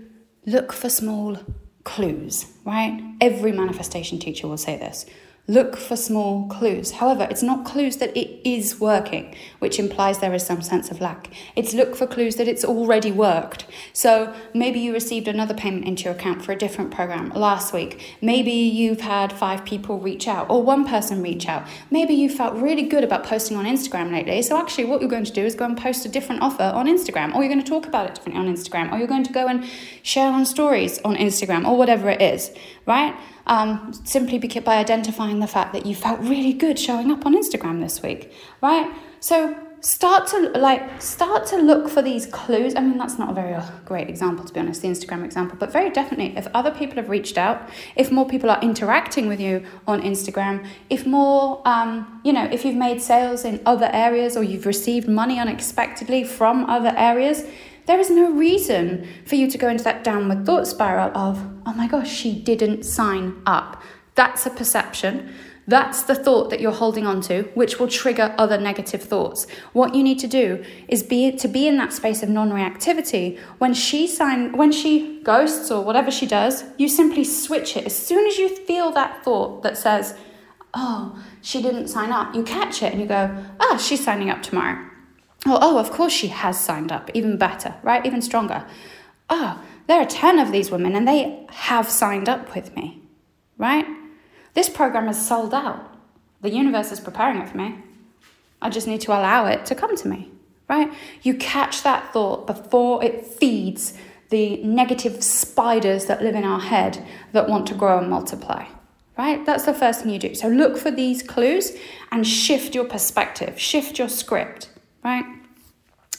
look 0.45 0.73
for 0.73 0.89
small 0.89 1.37
clues, 1.83 2.47
right? 2.65 3.15
Every 3.21 3.51
manifestation 3.51 4.19
teacher 4.19 4.47
will 4.47 4.57
say 4.57 4.77
this. 4.77 5.05
Look 5.47 5.77
for 5.77 5.95
small 5.95 6.47
clues. 6.47 6.93
However, 6.93 7.27
it's 7.29 7.43
not 7.43 7.65
clues 7.65 7.97
that 7.97 8.17
it 8.17 8.41
is 8.43 8.79
working, 8.79 9.35
which 9.59 9.77
implies 9.77 10.17
there 10.17 10.33
is 10.33 10.43
some 10.43 10.63
sense 10.63 10.89
of 10.89 10.99
lack. 10.99 11.29
It's 11.55 11.71
look 11.71 11.95
for 11.95 12.07
clues 12.07 12.37
that 12.37 12.47
it's 12.47 12.65
already 12.65 13.11
worked. 13.11 13.67
So 13.93 14.33
maybe 14.55 14.79
you 14.79 14.91
received 14.91 15.27
another 15.27 15.53
payment 15.53 15.85
into 15.85 16.05
your 16.05 16.13
account 16.13 16.43
for 16.43 16.51
a 16.51 16.57
different 16.57 16.89
program 16.89 17.29
last 17.29 17.73
week. 17.73 18.17
Maybe 18.23 18.53
you've 18.53 19.01
had 19.01 19.31
five 19.31 19.63
people 19.65 19.99
reach 19.99 20.27
out 20.27 20.49
or 20.49 20.63
one 20.63 20.83
person 20.83 21.21
reach 21.21 21.47
out. 21.47 21.67
Maybe 21.91 22.15
you 22.15 22.27
felt 22.27 22.55
really 22.55 22.83
good 22.83 23.03
about 23.03 23.23
posting 23.23 23.55
on 23.55 23.65
Instagram 23.65 24.11
lately. 24.11 24.41
So 24.41 24.57
actually, 24.57 24.85
what 24.85 24.99
you're 24.99 25.11
going 25.11 25.25
to 25.25 25.31
do 25.31 25.45
is 25.45 25.53
go 25.53 25.65
and 25.65 25.77
post 25.77 26.07
a 26.07 26.09
different 26.09 26.41
offer 26.41 26.63
on 26.63 26.87
Instagram, 26.87 27.35
or 27.35 27.43
you're 27.43 27.53
going 27.53 27.63
to 27.63 27.69
talk 27.69 27.85
about 27.85 28.09
it 28.09 28.15
differently 28.15 28.41
on 28.43 28.51
Instagram, 28.51 28.91
or 28.91 28.97
you're 28.97 29.07
going 29.07 29.23
to 29.23 29.33
go 29.33 29.45
and 29.45 29.63
share 30.01 30.31
on 30.31 30.43
stories 30.43 30.99
on 31.05 31.15
Instagram, 31.15 31.67
or 31.67 31.77
whatever 31.77 32.09
it 32.09 32.19
is, 32.19 32.49
right? 32.87 33.15
Um, 33.47 33.93
simply 34.03 34.37
by 34.39 34.77
identifying 34.77 35.39
the 35.39 35.47
fact 35.47 35.73
that 35.73 35.85
you 35.85 35.95
felt 35.95 36.19
really 36.19 36.53
good 36.53 36.79
showing 36.79 37.11
up 37.11 37.25
on 37.25 37.35
Instagram 37.35 37.81
this 37.81 38.01
week, 38.01 38.33
right? 38.61 38.91
So 39.19 39.55
start 39.85 40.25
to 40.25 40.39
like 40.57 40.99
start 40.99 41.45
to 41.45 41.57
look 41.57 41.87
for 41.87 42.01
these 42.01 42.25
clues 42.25 42.73
i 42.75 42.79
mean 42.79 42.97
that's 42.97 43.19
not 43.19 43.29
a 43.29 43.33
very 43.33 43.53
uh, 43.53 43.63
great 43.85 44.09
example 44.09 44.43
to 44.43 44.51
be 44.51 44.59
honest 44.59 44.81
the 44.81 44.87
instagram 44.87 45.23
example 45.23 45.55
but 45.59 45.71
very 45.71 45.91
definitely 45.91 46.35
if 46.35 46.47
other 46.55 46.71
people 46.71 46.95
have 46.95 47.07
reached 47.07 47.37
out 47.37 47.69
if 47.95 48.11
more 48.11 48.27
people 48.27 48.49
are 48.49 48.59
interacting 48.61 49.27
with 49.27 49.39
you 49.39 49.63
on 49.85 50.01
instagram 50.01 50.65
if 50.89 51.05
more 51.05 51.61
um, 51.67 52.19
you 52.23 52.33
know 52.33 52.45
if 52.45 52.65
you've 52.65 52.75
made 52.75 52.99
sales 52.99 53.45
in 53.45 53.61
other 53.67 53.87
areas 53.93 54.35
or 54.35 54.41
you've 54.41 54.65
received 54.65 55.07
money 55.07 55.39
unexpectedly 55.39 56.23
from 56.23 56.65
other 56.65 56.93
areas 56.97 57.45
there 57.85 57.99
is 57.99 58.09
no 58.09 58.31
reason 58.31 59.07
for 59.25 59.35
you 59.35 59.49
to 59.49 59.57
go 59.57 59.69
into 59.69 59.83
that 59.83 60.03
downward 60.03 60.45
thought 60.45 60.67
spiral 60.67 61.15
of 61.17 61.37
oh 61.65 61.73
my 61.73 61.87
gosh 61.87 62.11
she 62.11 62.39
didn't 62.41 62.83
sign 62.83 63.41
up 63.45 63.81
that's 64.15 64.45
a 64.45 64.49
perception 64.49 65.33
that's 65.67 66.03
the 66.03 66.13
thought 66.13 66.51
that 66.51 66.61
you're 66.61 66.71
holding 66.71 67.07
on 67.07 67.21
to, 67.21 67.43
which 67.55 67.79
will 67.79 67.87
trigger 67.87 68.35
other 68.37 68.57
negative 68.59 69.01
thoughts. 69.01 69.47
What 69.73 69.95
you 69.95 70.03
need 70.03 70.19
to 70.19 70.27
do 70.27 70.63
is 70.87 71.01
be 71.01 71.31
to 71.31 71.47
be 71.47 71.67
in 71.67 71.77
that 71.77 71.91
space 71.91 72.21
of 72.21 72.29
non-reactivity. 72.29 73.39
When 73.57 73.73
she 73.73 74.07
sign 74.07 74.55
when 74.55 74.71
she 74.71 75.23
ghosts 75.23 75.71
or 75.71 75.83
whatever 75.83 76.11
she 76.11 76.27
does, 76.27 76.63
you 76.77 76.87
simply 76.87 77.23
switch 77.23 77.75
it. 77.75 77.85
As 77.85 77.95
soon 77.95 78.27
as 78.27 78.37
you 78.37 78.47
feel 78.47 78.91
that 78.91 79.23
thought 79.23 79.63
that 79.63 79.77
says, 79.77 80.15
Oh, 80.75 81.19
she 81.41 81.61
didn't 81.61 81.87
sign 81.87 82.11
up, 82.11 82.35
you 82.35 82.43
catch 82.43 82.83
it 82.83 82.91
and 82.91 83.01
you 83.01 83.07
go, 83.07 83.35
Oh, 83.59 83.77
she's 83.77 84.03
signing 84.03 84.29
up 84.29 84.43
tomorrow. 84.43 84.87
Oh, 85.45 85.59
oh, 85.61 85.77
of 85.77 85.91
course 85.91 86.11
she 86.11 86.27
has 86.27 86.59
signed 86.59 86.91
up. 86.91 87.11
Even 87.13 87.37
better, 87.37 87.75
right? 87.83 88.05
Even 88.05 88.21
stronger. 88.21 88.65
Oh, 89.29 89.61
there 89.87 90.01
are 90.01 90.05
10 90.05 90.39
of 90.39 90.51
these 90.51 90.71
women 90.71 90.95
and 90.95 91.07
they 91.07 91.45
have 91.49 91.89
signed 91.89 92.27
up 92.27 92.55
with 92.55 92.75
me, 92.75 93.01
right? 93.57 93.85
This 94.55 94.69
program 94.69 95.07
is 95.07 95.23
sold 95.23 95.53
out. 95.53 95.95
The 96.41 96.49
universe 96.49 96.91
is 96.91 96.99
preparing 96.99 97.37
it 97.41 97.49
for 97.49 97.57
me. 97.57 97.75
I 98.61 98.69
just 98.69 98.87
need 98.87 99.01
to 99.01 99.11
allow 99.11 99.45
it 99.45 99.65
to 99.67 99.75
come 99.75 99.95
to 99.97 100.07
me, 100.07 100.31
right? 100.67 100.91
You 101.21 101.35
catch 101.35 101.83
that 101.83 102.11
thought 102.13 102.47
before 102.47 103.03
it 103.03 103.25
feeds 103.25 103.93
the 104.29 104.57
negative 104.63 105.23
spiders 105.23 106.05
that 106.05 106.23
live 106.23 106.35
in 106.35 106.43
our 106.43 106.59
head 106.59 107.05
that 107.31 107.47
want 107.47 107.67
to 107.67 107.75
grow 107.75 107.99
and 107.99 108.09
multiply, 108.09 108.65
right? 109.17 109.45
That's 109.45 109.65
the 109.65 109.73
first 109.73 110.01
thing 110.01 110.11
you 110.11 110.19
do. 110.19 110.33
So 110.33 110.47
look 110.47 110.77
for 110.77 110.89
these 110.89 111.21
clues 111.21 111.73
and 112.11 112.25
shift 112.25 112.73
your 112.73 112.85
perspective, 112.85 113.59
shift 113.59 113.99
your 113.99 114.09
script, 114.09 114.69
right? 115.05 115.25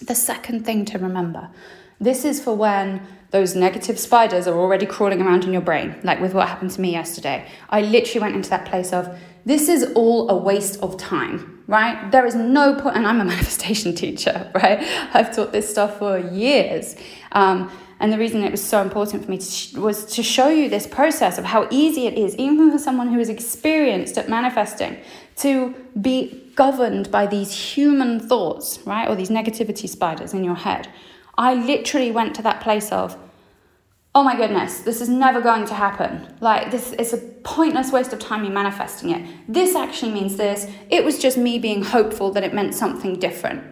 The 0.00 0.14
second 0.14 0.64
thing 0.64 0.86
to 0.86 0.98
remember 0.98 1.50
this 1.98 2.24
is 2.24 2.42
for 2.42 2.54
when 2.54 3.06
those 3.30 3.56
negative 3.56 3.98
spiders 3.98 4.46
are 4.46 4.58
already 4.58 4.86
crawling 4.86 5.20
around 5.22 5.44
in 5.44 5.52
your 5.52 5.62
brain, 5.62 5.96
like 6.02 6.20
with 6.20 6.34
what 6.34 6.46
happened 6.48 6.70
to 6.70 6.80
me 6.80 6.92
yesterday. 6.92 7.48
I 7.70 7.80
literally 7.80 8.20
went 8.20 8.36
into 8.36 8.50
that 8.50 8.66
place 8.66 8.92
of, 8.92 9.18
this 9.44 9.68
is 9.68 9.92
all 9.94 10.28
a 10.30 10.36
waste 10.36 10.80
of 10.82 10.96
time, 10.96 11.64
right? 11.66 12.10
There 12.12 12.26
is 12.26 12.34
no 12.34 12.74
point, 12.74 12.96
and 12.96 13.06
I'm 13.06 13.20
a 13.20 13.24
manifestation 13.34 13.94
teacher, 13.94 14.50
right? 14.54 14.78
I've 15.14 15.34
taught 15.34 15.52
this 15.52 15.68
stuff 15.68 15.98
for 15.98 16.18
years. 16.18 16.96
Um, 17.32 17.70
and 17.98 18.12
the 18.12 18.18
reason 18.18 18.42
it 18.44 18.50
was 18.50 18.62
so 18.62 18.82
important 18.82 19.24
for 19.24 19.30
me 19.30 19.38
to 19.38 19.44
sh- 19.44 19.72
was 19.74 20.04
to 20.16 20.22
show 20.22 20.48
you 20.48 20.68
this 20.68 20.86
process 20.86 21.38
of 21.38 21.46
how 21.46 21.66
easy 21.70 22.06
it 22.06 22.14
is, 22.14 22.36
even 22.36 22.70
for 22.70 22.78
someone 22.78 23.08
who 23.08 23.18
is 23.18 23.30
experienced 23.30 24.18
at 24.18 24.28
manifesting, 24.28 24.98
to 25.36 25.74
be 26.00 26.52
governed 26.54 27.10
by 27.10 27.26
these 27.26 27.52
human 27.52 28.18
thoughts, 28.18 28.78
right? 28.86 29.08
Or 29.08 29.14
these 29.14 29.30
negativity 29.30 29.88
spiders 29.88 30.32
in 30.32 30.42
your 30.42 30.54
head. 30.54 30.88
I 31.36 31.54
literally 31.54 32.10
went 32.10 32.34
to 32.36 32.42
that 32.42 32.62
place 32.62 32.90
of, 32.90 33.16
oh 34.14 34.22
my 34.22 34.34
goodness, 34.34 34.80
this 34.80 35.02
is 35.02 35.10
never 35.10 35.42
going 35.42 35.66
to 35.66 35.74
happen. 35.74 36.34
Like, 36.40 36.70
this 36.70 36.92
is 36.92 37.12
a 37.12 37.18
pointless 37.18 37.92
waste 37.92 38.14
of 38.14 38.18
time 38.18 38.42
me 38.42 38.48
manifesting 38.48 39.10
it. 39.10 39.28
This 39.46 39.76
actually 39.76 40.12
means 40.12 40.36
this. 40.36 40.66
It 40.88 41.04
was 41.04 41.18
just 41.18 41.36
me 41.36 41.58
being 41.58 41.82
hopeful 41.82 42.30
that 42.32 42.42
it 42.42 42.54
meant 42.54 42.74
something 42.74 43.18
different. 43.18 43.62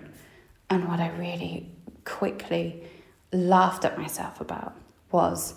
And 0.68 0.86
what 0.86 1.00
I 1.00 1.08
really 1.16 1.70
quickly 2.04 2.82
laughed 3.32 3.86
at 3.86 3.96
myself 3.96 4.42
about 4.42 4.76
was, 5.10 5.54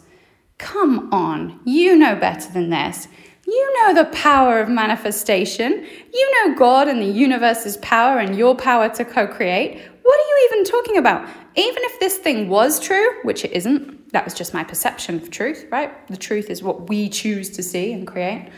come 0.57 1.11
on, 1.11 1.59
you 1.65 1.97
know 1.97 2.15
better 2.15 2.49
than 2.51 2.69
this. 2.69 3.09
You 3.47 3.73
know 3.77 3.93
the 3.93 4.09
power 4.09 4.59
of 4.59 4.67
manifestation. 4.67 5.87
You 6.13 6.31
know 6.45 6.55
God 6.55 6.89
and 6.89 7.01
the 7.01 7.05
universe's 7.05 7.77
power 7.77 8.19
and 8.19 8.35
your 8.35 8.55
power 8.55 8.89
to 8.89 9.05
co 9.05 9.25
create. 9.25 9.81
What 10.01 10.19
are 10.19 10.27
you 10.27 10.49
even 10.51 10.65
talking 10.65 10.97
about? 10.97 11.27
Even 11.55 11.83
if 11.83 11.99
this 12.01 12.17
thing 12.17 12.49
was 12.49 12.77
true, 12.79 13.07
which 13.23 13.45
it 13.45 13.51
isn't, 13.53 14.11
that 14.11 14.25
was 14.25 14.33
just 14.33 14.53
my 14.53 14.65
perception 14.65 15.15
of 15.15 15.31
truth, 15.31 15.65
right? 15.71 16.07
The 16.07 16.17
truth 16.17 16.49
is 16.49 16.61
what 16.61 16.89
we 16.89 17.07
choose 17.07 17.49
to 17.51 17.63
see 17.63 17.93
and 17.93 18.05
create. 18.05 18.49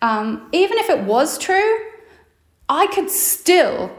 Um, 0.00 0.48
even 0.52 0.78
if 0.78 0.88
it 0.88 1.00
was 1.00 1.36
true, 1.36 1.78
I 2.68 2.86
could 2.86 3.10
still 3.10 3.90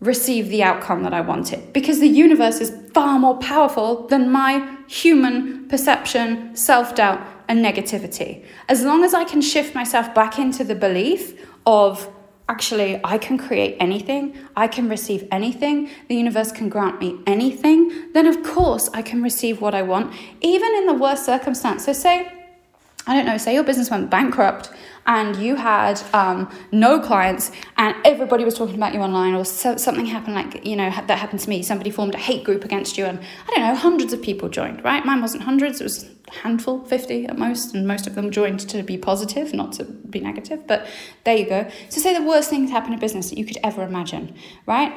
receive 0.00 0.48
the 0.48 0.64
outcome 0.64 1.04
that 1.04 1.14
I 1.14 1.20
wanted 1.20 1.72
because 1.72 2.00
the 2.00 2.08
universe 2.08 2.60
is 2.60 2.72
far 2.92 3.18
more 3.18 3.38
powerful 3.38 4.08
than 4.08 4.30
my 4.30 4.76
human 4.88 5.68
perception, 5.68 6.54
self 6.56 6.94
doubt, 6.94 7.24
and 7.48 7.64
negativity. 7.64 8.44
As 8.68 8.82
long 8.82 9.04
as 9.04 9.14
I 9.14 9.24
can 9.24 9.40
shift 9.40 9.74
myself 9.74 10.14
back 10.14 10.38
into 10.38 10.64
the 10.64 10.74
belief 10.74 11.40
of 11.64 12.08
actually, 12.48 13.00
I 13.02 13.18
can 13.18 13.38
create 13.38 13.76
anything, 13.80 14.36
I 14.56 14.68
can 14.68 14.88
receive 14.88 15.26
anything, 15.32 15.90
the 16.08 16.14
universe 16.14 16.52
can 16.52 16.68
grant 16.68 17.00
me 17.00 17.18
anything, 17.26 18.12
then 18.12 18.26
of 18.26 18.42
course 18.44 18.88
I 18.94 19.02
can 19.02 19.22
receive 19.22 19.60
what 19.60 19.74
I 19.74 19.82
want, 19.82 20.14
even 20.40 20.72
in 20.74 20.86
the 20.86 20.94
worst 20.94 21.26
circumstance. 21.26 21.86
So, 21.86 21.92
say, 21.92 22.32
I 23.06 23.14
don't 23.14 23.26
know, 23.26 23.38
say 23.38 23.54
your 23.54 23.62
business 23.62 23.90
went 23.90 24.10
bankrupt 24.10 24.70
and 25.06 25.36
you 25.36 25.54
had 25.54 26.02
um, 26.12 26.50
no 26.72 26.98
clients 26.98 27.52
and 27.76 27.94
everybody 28.04 28.44
was 28.44 28.54
talking 28.54 28.74
about 28.74 28.92
you 28.92 29.00
online 29.00 29.34
or 29.34 29.44
so, 29.44 29.76
something 29.76 30.06
happened 30.06 30.34
like 30.34 30.66
you 30.66 30.76
know 30.76 30.90
that 30.90 31.18
happened 31.18 31.40
to 31.40 31.48
me 31.48 31.62
somebody 31.62 31.90
formed 31.90 32.14
a 32.14 32.18
hate 32.18 32.44
group 32.44 32.64
against 32.64 32.98
you 32.98 33.04
and 33.04 33.18
i 33.20 33.50
don't 33.50 33.60
know 33.60 33.74
hundreds 33.74 34.12
of 34.12 34.20
people 34.20 34.48
joined 34.48 34.82
right? 34.84 35.04
Mine 35.04 35.20
wasn't 35.20 35.44
hundreds 35.44 35.80
it 35.80 35.84
was 35.84 36.04
a 36.04 36.32
handful 36.32 36.84
50 36.84 37.26
at 37.26 37.38
most 37.38 37.74
and 37.74 37.86
most 37.86 38.06
of 38.06 38.14
them 38.16 38.30
joined 38.30 38.60
to 38.60 38.82
be 38.82 38.98
positive 38.98 39.54
not 39.54 39.72
to 39.74 39.84
be 39.84 40.20
negative 40.20 40.66
but 40.66 40.86
there 41.24 41.36
you 41.36 41.48
go. 41.48 41.70
So 41.88 42.00
say 42.00 42.12
the 42.14 42.22
worst 42.22 42.50
thing 42.50 42.56
things 42.56 42.70
happen 42.70 42.92
in 42.92 42.98
business 42.98 43.30
that 43.30 43.38
you 43.38 43.44
could 43.44 43.58
ever 43.62 43.82
imagine 43.82 44.34
right 44.66 44.92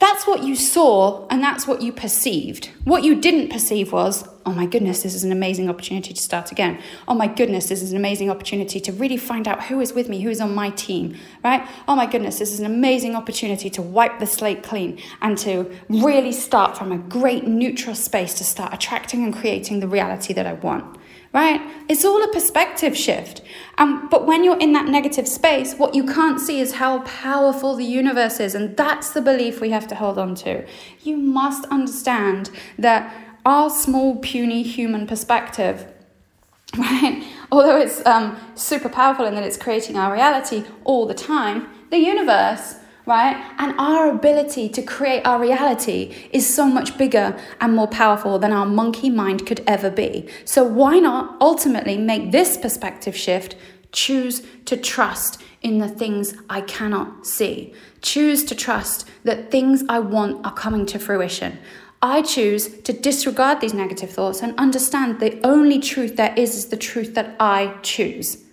that's 0.00 0.26
what 0.26 0.42
you 0.42 0.56
saw 0.56 1.26
and 1.28 1.42
that's 1.42 1.68
what 1.68 1.80
you 1.80 1.92
perceived. 1.92 2.70
What 2.82 3.04
you 3.04 3.20
didn't 3.20 3.50
perceive 3.50 3.92
was, 3.92 4.28
oh 4.44 4.52
my 4.52 4.66
goodness, 4.66 5.04
this 5.04 5.14
is 5.14 5.22
an 5.22 5.30
amazing 5.30 5.70
opportunity 5.70 6.12
to 6.12 6.20
start 6.20 6.50
again. 6.50 6.80
Oh 7.06 7.14
my 7.14 7.28
goodness, 7.28 7.68
this 7.68 7.80
is 7.80 7.92
an 7.92 7.96
amazing 7.96 8.28
opportunity 8.28 8.80
to 8.80 8.92
really 8.92 9.16
find 9.16 9.46
out 9.46 9.64
who 9.64 9.80
is 9.80 9.92
with 9.92 10.08
me, 10.08 10.20
who 10.20 10.30
is 10.30 10.40
on 10.40 10.52
my 10.52 10.70
team, 10.70 11.16
right? 11.44 11.66
Oh 11.86 11.94
my 11.94 12.06
goodness, 12.06 12.40
this 12.40 12.52
is 12.52 12.58
an 12.58 12.66
amazing 12.66 13.14
opportunity 13.14 13.70
to 13.70 13.82
wipe 13.82 14.18
the 14.18 14.26
slate 14.26 14.64
clean 14.64 15.00
and 15.22 15.38
to 15.38 15.70
really 15.88 16.32
start 16.32 16.76
from 16.76 16.90
a 16.90 16.98
great 16.98 17.46
neutral 17.46 17.94
space 17.94 18.34
to 18.34 18.44
start 18.44 18.74
attracting 18.74 19.22
and 19.22 19.34
creating 19.34 19.78
the 19.78 19.88
reality 19.88 20.34
that 20.34 20.46
I 20.46 20.54
want 20.54 20.98
right? 21.34 21.60
It's 21.88 22.04
all 22.04 22.22
a 22.22 22.32
perspective 22.32 22.96
shift. 22.96 23.42
Um, 23.76 24.08
but 24.08 24.24
when 24.24 24.44
you're 24.44 24.58
in 24.58 24.72
that 24.72 24.86
negative 24.86 25.26
space, 25.26 25.74
what 25.74 25.94
you 25.94 26.06
can't 26.06 26.40
see 26.40 26.60
is 26.60 26.74
how 26.74 27.00
powerful 27.00 27.74
the 27.74 27.84
universe 27.84 28.38
is. 28.38 28.54
And 28.54 28.76
that's 28.76 29.10
the 29.10 29.20
belief 29.20 29.60
we 29.60 29.70
have 29.70 29.88
to 29.88 29.96
hold 29.96 30.16
on 30.16 30.36
to. 30.36 30.64
You 31.02 31.16
must 31.16 31.64
understand 31.66 32.50
that 32.78 33.12
our 33.44 33.68
small, 33.68 34.16
puny 34.20 34.62
human 34.62 35.08
perspective, 35.08 35.92
right? 36.78 37.24
Although 37.50 37.78
it's 37.78 38.06
um, 38.06 38.38
super 38.54 38.88
powerful 38.88 39.26
in 39.26 39.34
that 39.34 39.44
it's 39.44 39.58
creating 39.58 39.96
our 39.96 40.12
reality 40.12 40.64
all 40.84 41.04
the 41.04 41.14
time, 41.14 41.68
the 41.90 41.98
universe 41.98 42.76
right? 43.06 43.36
And 43.58 43.74
our 43.78 44.08
ability 44.10 44.68
to 44.70 44.82
create 44.82 45.22
our 45.26 45.40
reality 45.40 46.14
is 46.32 46.52
so 46.52 46.66
much 46.66 46.96
bigger 46.96 47.38
and 47.60 47.74
more 47.74 47.88
powerful 47.88 48.38
than 48.38 48.52
our 48.52 48.66
monkey 48.66 49.10
mind 49.10 49.46
could 49.46 49.62
ever 49.66 49.90
be. 49.90 50.28
So, 50.44 50.64
why 50.64 50.98
not 50.98 51.36
ultimately 51.40 51.98
make 51.98 52.32
this 52.32 52.56
perspective 52.56 53.16
shift? 53.16 53.56
Choose 53.92 54.42
to 54.64 54.76
trust 54.76 55.40
in 55.62 55.78
the 55.78 55.88
things 55.88 56.34
I 56.50 56.62
cannot 56.62 57.26
see. 57.26 57.72
Choose 58.02 58.44
to 58.44 58.54
trust 58.54 59.08
that 59.22 59.50
things 59.50 59.84
I 59.88 60.00
want 60.00 60.44
are 60.44 60.52
coming 60.52 60.84
to 60.86 60.98
fruition. 60.98 61.58
I 62.02 62.20
choose 62.20 62.68
to 62.82 62.92
disregard 62.92 63.60
these 63.60 63.72
negative 63.72 64.10
thoughts 64.10 64.42
and 64.42 64.58
understand 64.58 65.20
the 65.20 65.40
only 65.46 65.78
truth 65.78 66.16
there 66.16 66.34
is 66.36 66.54
is 66.54 66.66
the 66.66 66.76
truth 66.76 67.14
that 67.14 67.34
I 67.40 67.78
choose. 67.82 68.44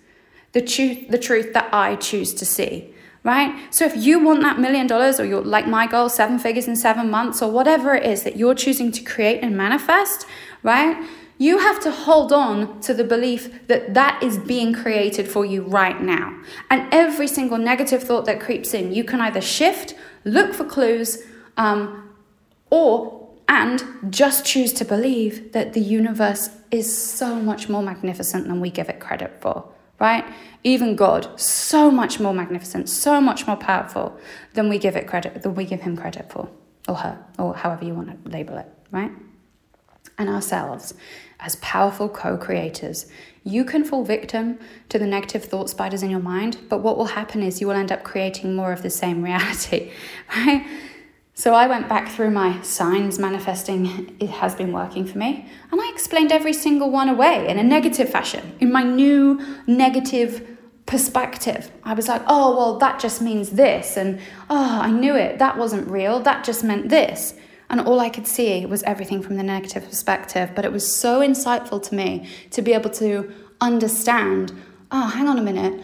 The 0.52 0.62
truth, 0.62 1.08
the 1.08 1.18
truth 1.18 1.52
that 1.52 1.72
I 1.72 1.96
choose 1.96 2.32
to 2.34 2.46
see 2.46 2.91
right? 3.24 3.72
So 3.72 3.84
if 3.84 3.96
you 3.96 4.18
want 4.18 4.42
that 4.42 4.58
million 4.58 4.86
dollars 4.86 5.20
or 5.20 5.24
you're 5.24 5.42
like 5.42 5.66
my 5.66 5.86
goal, 5.86 6.08
seven 6.08 6.38
figures 6.38 6.66
in 6.66 6.76
seven 6.76 7.10
months 7.10 7.40
or 7.40 7.50
whatever 7.50 7.94
it 7.94 8.04
is 8.04 8.24
that 8.24 8.36
you're 8.36 8.54
choosing 8.54 8.90
to 8.92 9.02
create 9.02 9.40
and 9.42 9.56
manifest, 9.56 10.26
right? 10.62 10.96
You 11.38 11.58
have 11.58 11.80
to 11.82 11.90
hold 11.90 12.32
on 12.32 12.80
to 12.82 12.94
the 12.94 13.04
belief 13.04 13.66
that 13.66 13.94
that 13.94 14.22
is 14.22 14.38
being 14.38 14.72
created 14.72 15.28
for 15.28 15.44
you 15.44 15.62
right 15.62 16.00
now. 16.00 16.40
And 16.70 16.86
every 16.92 17.26
single 17.26 17.58
negative 17.58 18.02
thought 18.02 18.26
that 18.26 18.40
creeps 18.40 18.74
in, 18.74 18.92
you 18.92 19.02
can 19.02 19.20
either 19.20 19.40
shift, 19.40 19.94
look 20.24 20.54
for 20.54 20.64
clues, 20.64 21.18
um, 21.56 22.10
or 22.70 23.28
and 23.48 23.84
just 24.08 24.46
choose 24.46 24.72
to 24.72 24.84
believe 24.84 25.52
that 25.52 25.72
the 25.72 25.80
universe 25.80 26.48
is 26.70 26.96
so 26.96 27.36
much 27.36 27.68
more 27.68 27.82
magnificent 27.82 28.46
than 28.46 28.60
we 28.60 28.70
give 28.70 28.88
it 28.88 28.98
credit 28.98 29.40
for 29.40 29.71
right? 30.02 30.24
Even 30.64 30.96
God, 30.96 31.40
so 31.40 31.88
much 31.88 32.18
more 32.18 32.34
magnificent, 32.34 32.88
so 32.88 33.20
much 33.20 33.46
more 33.46 33.56
powerful 33.56 34.18
than 34.54 34.68
we 34.68 34.76
give 34.76 34.96
it 34.96 35.06
credit, 35.06 35.42
than 35.42 35.54
we 35.54 35.64
give 35.64 35.82
him 35.82 35.96
credit 35.96 36.28
for, 36.28 36.48
or 36.88 36.96
her, 36.96 37.24
or 37.38 37.54
however 37.54 37.84
you 37.84 37.94
want 37.94 38.08
to 38.10 38.30
label 38.30 38.58
it, 38.58 38.66
right? 38.90 39.12
And 40.18 40.28
ourselves, 40.28 40.92
as 41.38 41.54
powerful 41.56 42.08
co 42.08 42.36
creators, 42.36 43.06
you 43.44 43.64
can 43.64 43.84
fall 43.84 44.04
victim 44.04 44.58
to 44.88 44.98
the 44.98 45.06
negative 45.06 45.44
thought 45.44 45.70
spiders 45.70 46.02
in 46.02 46.10
your 46.10 46.20
mind, 46.20 46.58
but 46.68 46.78
what 46.78 46.98
will 46.98 47.12
happen 47.20 47.40
is 47.40 47.60
you 47.60 47.68
will 47.68 47.76
end 47.76 47.92
up 47.92 48.02
creating 48.02 48.56
more 48.56 48.72
of 48.72 48.82
the 48.82 48.90
same 48.90 49.22
reality, 49.30 49.92
right? 50.36 50.66
So 51.34 51.54
I 51.54 51.66
went 51.66 51.88
back 51.88 52.08
through 52.08 52.30
my 52.30 52.60
signs 52.62 53.18
manifesting. 53.18 54.16
It 54.20 54.30
has 54.30 54.54
been 54.54 54.72
working 54.72 55.06
for 55.06 55.18
me. 55.18 55.46
And 55.70 55.80
I 55.80 55.90
explained 55.92 56.30
every 56.30 56.52
single 56.52 56.90
one 56.90 57.08
away 57.08 57.48
in 57.48 57.58
a 57.58 57.62
negative 57.62 58.10
fashion, 58.10 58.54
in 58.60 58.70
my 58.70 58.82
new 58.82 59.40
negative 59.66 60.46
perspective. 60.84 61.70
I 61.84 61.94
was 61.94 62.06
like, 62.06 62.22
oh, 62.26 62.56
well, 62.56 62.78
that 62.78 63.00
just 63.00 63.22
means 63.22 63.50
this. 63.50 63.96
And 63.96 64.20
oh, 64.50 64.80
I 64.82 64.90
knew 64.90 65.16
it. 65.16 65.38
That 65.38 65.56
wasn't 65.56 65.88
real. 65.88 66.20
That 66.20 66.44
just 66.44 66.62
meant 66.62 66.90
this. 66.90 67.34
And 67.70 67.80
all 67.80 68.00
I 68.00 68.10
could 68.10 68.26
see 68.26 68.66
was 68.66 68.82
everything 68.82 69.22
from 69.22 69.36
the 69.36 69.42
negative 69.42 69.84
perspective. 69.88 70.50
But 70.54 70.66
it 70.66 70.72
was 70.72 70.94
so 70.94 71.20
insightful 71.20 71.82
to 71.88 71.94
me 71.94 72.28
to 72.50 72.60
be 72.60 72.74
able 72.74 72.90
to 72.90 73.32
understand 73.60 74.52
oh, 74.92 75.06
hang 75.06 75.26
on 75.26 75.38
a 75.38 75.42
minute. 75.42 75.82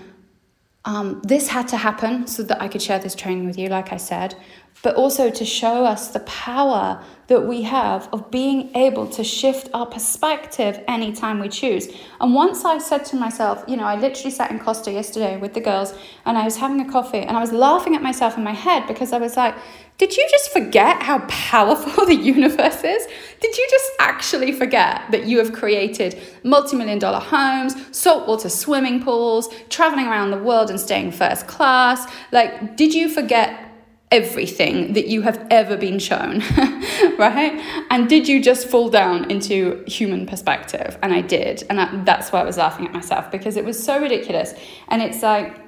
Um, 0.88 1.20
this 1.22 1.48
had 1.48 1.68
to 1.68 1.76
happen 1.76 2.26
so 2.26 2.42
that 2.44 2.62
I 2.62 2.66
could 2.66 2.80
share 2.80 2.98
this 2.98 3.14
training 3.14 3.44
with 3.44 3.58
you, 3.58 3.68
like 3.68 3.92
I 3.92 3.98
said 3.98 4.34
but 4.82 4.94
also 4.94 5.30
to 5.30 5.44
show 5.44 5.84
us 5.84 6.08
the 6.08 6.20
power 6.20 7.02
that 7.26 7.46
we 7.46 7.62
have 7.62 8.08
of 8.12 8.30
being 8.30 8.74
able 8.74 9.06
to 9.06 9.24
shift 9.24 9.68
our 9.74 9.86
perspective 9.86 10.82
anytime 10.88 11.40
we 11.40 11.48
choose. 11.48 11.88
And 12.20 12.34
once 12.34 12.64
I 12.64 12.78
said 12.78 13.04
to 13.06 13.16
myself, 13.16 13.64
you 13.66 13.76
know, 13.76 13.84
I 13.84 13.96
literally 13.96 14.30
sat 14.30 14.50
in 14.50 14.58
Costa 14.58 14.92
yesterday 14.92 15.36
with 15.36 15.52
the 15.52 15.60
girls 15.60 15.94
and 16.24 16.38
I 16.38 16.44
was 16.44 16.56
having 16.56 16.80
a 16.80 16.90
coffee 16.90 17.18
and 17.18 17.36
I 17.36 17.40
was 17.40 17.52
laughing 17.52 17.96
at 17.96 18.02
myself 18.02 18.38
in 18.38 18.44
my 18.44 18.52
head 18.52 18.86
because 18.86 19.12
I 19.12 19.18
was 19.18 19.36
like, 19.36 19.56
did 19.98 20.16
you 20.16 20.26
just 20.30 20.52
forget 20.52 21.02
how 21.02 21.18
powerful 21.26 22.06
the 22.06 22.14
universe 22.14 22.84
is? 22.84 23.06
Did 23.40 23.56
you 23.56 23.66
just 23.70 23.90
actually 23.98 24.52
forget 24.52 25.02
that 25.10 25.26
you 25.26 25.38
have 25.38 25.52
created 25.52 26.20
multi 26.44 26.76
million 26.76 26.98
dollar 26.98 27.20
homes, 27.20 27.74
saltwater 27.96 28.48
swimming 28.48 29.02
pools, 29.02 29.48
traveling 29.68 30.06
around 30.06 30.30
the 30.30 30.38
world 30.38 30.70
and 30.70 30.80
staying 30.80 31.12
first 31.12 31.48
class? 31.48 32.10
Like, 32.30 32.76
did 32.76 32.94
you 32.94 33.08
forget 33.08 33.64
everything 34.10 34.94
that 34.94 35.08
you 35.08 35.22
have 35.22 35.46
ever 35.50 35.76
been 35.76 35.98
shown, 35.98 36.38
right? 37.18 37.52
And 37.90 38.08
did 38.08 38.26
you 38.26 38.42
just 38.42 38.68
fall 38.68 38.88
down 38.88 39.30
into 39.30 39.84
human 39.86 40.26
perspective? 40.26 40.96
And 41.02 41.12
I 41.12 41.20
did. 41.20 41.64
And 41.68 41.80
I, 41.80 42.04
that's 42.04 42.32
why 42.32 42.40
I 42.40 42.44
was 42.44 42.56
laughing 42.56 42.86
at 42.86 42.92
myself 42.92 43.30
because 43.30 43.56
it 43.56 43.64
was 43.64 43.82
so 43.82 44.00
ridiculous. 44.00 44.54
And 44.88 45.02
it's 45.02 45.22
like, 45.22 45.58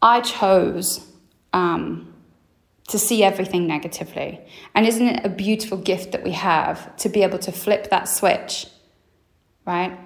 I 0.00 0.20
chose 0.20 1.04
um, 1.52 2.12
to 2.88 2.98
see 2.98 3.24
everything 3.24 3.66
negatively. 3.66 4.40
And 4.74 4.86
isn't 4.86 5.06
it 5.06 5.26
a 5.26 5.28
beautiful 5.28 5.78
gift 5.78 6.12
that 6.12 6.22
we 6.22 6.32
have 6.32 6.96
to 6.98 7.08
be 7.08 7.22
able 7.22 7.38
to 7.40 7.52
flip 7.52 7.90
that 7.90 8.04
switch, 8.08 8.66
right? 9.66 9.98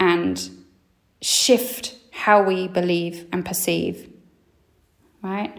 And 0.00 0.50
shift 1.22 1.94
how 2.10 2.42
we 2.42 2.68
believe 2.68 3.26
and 3.32 3.44
perceive, 3.44 4.10
right? 5.22 5.56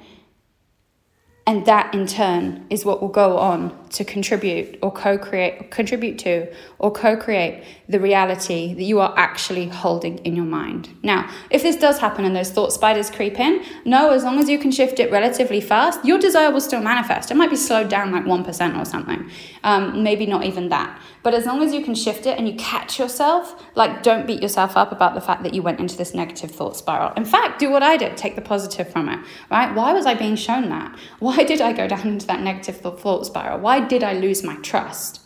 And 1.47 1.65
that 1.65 1.93
in 1.93 2.05
turn 2.05 2.65
is 2.69 2.85
what 2.85 3.01
will 3.01 3.07
go 3.09 3.37
on 3.37 3.75
to 3.89 4.03
contribute 4.03 4.77
or 4.81 4.91
co-create 4.91 5.71
contribute 5.71 6.19
to 6.19 6.47
or 6.77 6.91
co-create 6.91 7.63
the 7.87 7.99
reality 7.99 8.73
that 8.75 8.83
you 8.83 8.99
are 8.99 9.13
actually 9.17 9.67
holding 9.67 10.19
in 10.19 10.35
your 10.35 10.45
mind 10.45 10.89
now 11.01 11.29
if 11.49 11.63
this 11.63 11.75
does 11.75 11.97
happen 11.99 12.23
and 12.23 12.35
those 12.35 12.51
thought 12.51 12.71
spiders 12.71 13.09
creep 13.09 13.39
in 13.39 13.63
no 13.85 14.11
as 14.11 14.23
long 14.23 14.37
as 14.37 14.47
you 14.47 14.59
can 14.59 14.71
shift 14.71 14.99
it 14.99 15.11
relatively 15.11 15.59
fast 15.59 16.03
your 16.05 16.19
desire 16.19 16.51
will 16.51 16.61
still 16.61 16.81
manifest 16.81 17.31
it 17.31 17.35
might 17.35 17.49
be 17.49 17.55
slowed 17.55 17.89
down 17.89 18.11
like 18.11 18.25
1% 18.25 18.79
or 18.79 18.85
something 18.85 19.29
um, 19.63 20.03
maybe 20.03 20.25
not 20.25 20.45
even 20.45 20.69
that 20.69 21.01
but 21.21 21.33
as 21.33 21.45
long 21.45 21.61
as 21.61 21.73
you 21.73 21.83
can 21.83 21.95
shift 21.95 22.25
it 22.25 22.37
and 22.37 22.47
you 22.47 22.55
catch 22.55 22.97
yourself, 22.97 23.61
like 23.75 24.03
don't 24.03 24.25
beat 24.25 24.41
yourself 24.41 24.77
up 24.77 24.91
about 24.91 25.15
the 25.15 25.21
fact 25.21 25.43
that 25.43 25.53
you 25.53 25.61
went 25.61 25.79
into 25.79 25.97
this 25.97 26.13
negative 26.13 26.51
thought 26.51 26.77
spiral. 26.77 27.13
In 27.15 27.25
fact, 27.25 27.59
do 27.59 27.69
what 27.69 27.83
I 27.83 27.97
did, 27.97 28.15
take 28.15 28.35
the 28.35 28.41
positive 28.41 28.89
from 28.89 29.09
it, 29.09 29.19
right? 29.51 29.73
Why 29.75 29.91
was 29.91 30.05
I 30.05 30.13
being 30.13 30.35
shown 30.35 30.69
that? 30.69 30.97
Why 31.19 31.38
did 31.43 31.61
I 31.61 31.73
go 31.73 31.87
down 31.87 32.07
into 32.07 32.27
that 32.27 32.41
negative 32.41 32.77
thought 32.77 33.25
spiral? 33.25 33.59
Why 33.59 33.79
did 33.79 34.03
I 34.03 34.13
lose 34.13 34.43
my 34.43 34.55
trust? 34.57 35.21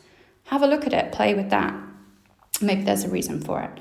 Have 0.45 0.61
a 0.61 0.67
look 0.67 0.85
at 0.85 0.93
it, 0.93 1.11
play 1.11 1.33
with 1.33 1.49
that. 1.49 1.73
Maybe 2.61 2.83
there's 2.83 3.03
a 3.03 3.09
reason 3.09 3.41
for 3.41 3.61
it. 3.61 3.79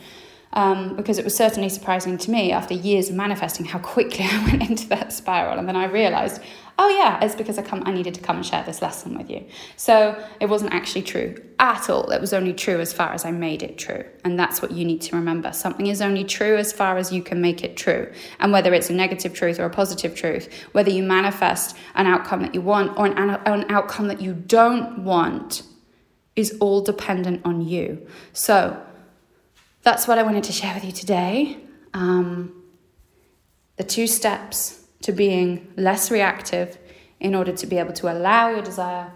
Um, 0.55 0.97
because 0.97 1.19
it 1.19 1.25
was 1.25 1.35
certainly 1.35 1.71
surprising 1.71 2.19
to 2.19 2.31
me 2.31 2.53
after 2.53 2.75
years 2.75 3.09
of 3.09 3.15
manifesting 3.15 3.65
how 3.65 3.79
quickly 3.79 4.25
I 4.31 4.45
went 4.45 4.69
into 4.69 4.87
that 4.89 5.11
spiral. 5.13 5.59
And 5.59 5.67
then 5.67 5.77
I 5.77 5.87
realized 5.87 6.43
oh 6.79 6.89
yeah, 6.89 7.23
it's 7.23 7.35
because 7.35 7.59
I 7.59 7.63
come 7.63 7.83
I 7.87 7.93
needed 7.93 8.15
to 8.15 8.21
come 8.21 8.37
and 8.37 8.47
share 8.47 8.63
this 8.65 8.83
lesson 8.83 9.17
with 9.17 9.31
you. 9.31 9.45
So 9.77 10.23
it 10.41 10.47
wasn't 10.47 10.73
actually 10.75 11.03
true 11.03 11.43
at 11.59 11.89
all. 11.91 12.11
It 12.11 12.21
was 12.21 12.33
only 12.33 12.53
true 12.53 12.81
as 12.81 12.93
far 12.93 13.13
as 13.13 13.25
I 13.25 13.31
made 13.31 13.63
it 13.63 13.79
true. 13.79 14.05
And 14.25 14.39
that's 14.39 14.63
what 14.63 14.73
you 14.73 14.85
need 14.85 15.01
to 15.03 15.17
remember. 15.17 15.53
Something 15.53 15.87
is 15.87 16.01
only 16.01 16.25
true 16.25 16.57
as 16.57 16.73
far 16.73 16.97
as 16.97 17.13
you 17.13 17.23
can 17.23 17.41
make 17.41 17.63
it 17.63 17.77
true. 17.77 18.11
And 18.41 18.53
whether 18.53 18.73
it's 18.75 18.91
a 18.91 18.95
negative 18.95 19.35
truth 19.35 19.59
or 19.61 19.67
a 19.67 19.71
positive 19.71 20.15
truth, 20.15 20.53
whether 20.73 20.91
you 20.91 21.03
manifest 21.03 21.77
an 21.95 22.07
outcome 22.07 22.43
that 22.43 22.55
you 22.55 22.61
want 22.61 22.97
or 22.99 23.07
an, 23.07 23.31
an 23.31 23.71
outcome 23.71 24.09
that 24.09 24.21
you 24.21 24.35
don't 24.35 25.05
want 25.05 25.63
is 26.35 26.57
all 26.61 26.81
dependent 26.83 27.43
on 27.45 27.61
you. 27.61 28.07
So 28.33 28.83
that's 29.83 30.07
what 30.07 30.19
I 30.19 30.23
wanted 30.23 30.45
to 30.45 30.53
share 30.53 30.75
with 30.75 30.85
you 30.85 30.93
today. 30.93 31.59
Um, 31.95 32.63
the 33.77 33.85
two 33.85 34.07
steps 34.07 34.85
to 35.03 35.13
being 35.13 35.73
less 35.77 36.11
reactive 36.11 36.79
in 37.21 37.35
order 37.35 37.53
to 37.53 37.67
be 37.67 37.79
able 37.79 37.93
to 37.95 38.13
allow 38.13 38.51
your 38.51 38.63
desire 38.63 39.13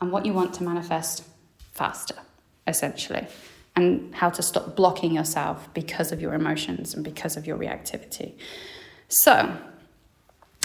and 0.00 0.10
what 0.10 0.26
you 0.26 0.32
want 0.32 0.54
to 0.54 0.62
manifest 0.62 1.24
faster, 1.72 2.14
essentially, 2.66 3.26
and 3.74 4.14
how 4.14 4.30
to 4.30 4.42
stop 4.42 4.76
blocking 4.76 5.12
yourself 5.12 5.68
because 5.74 6.12
of 6.12 6.20
your 6.20 6.34
emotions 6.34 6.94
and 6.94 7.04
because 7.04 7.36
of 7.36 7.46
your 7.46 7.58
reactivity. 7.58 8.34
So, 9.08 9.56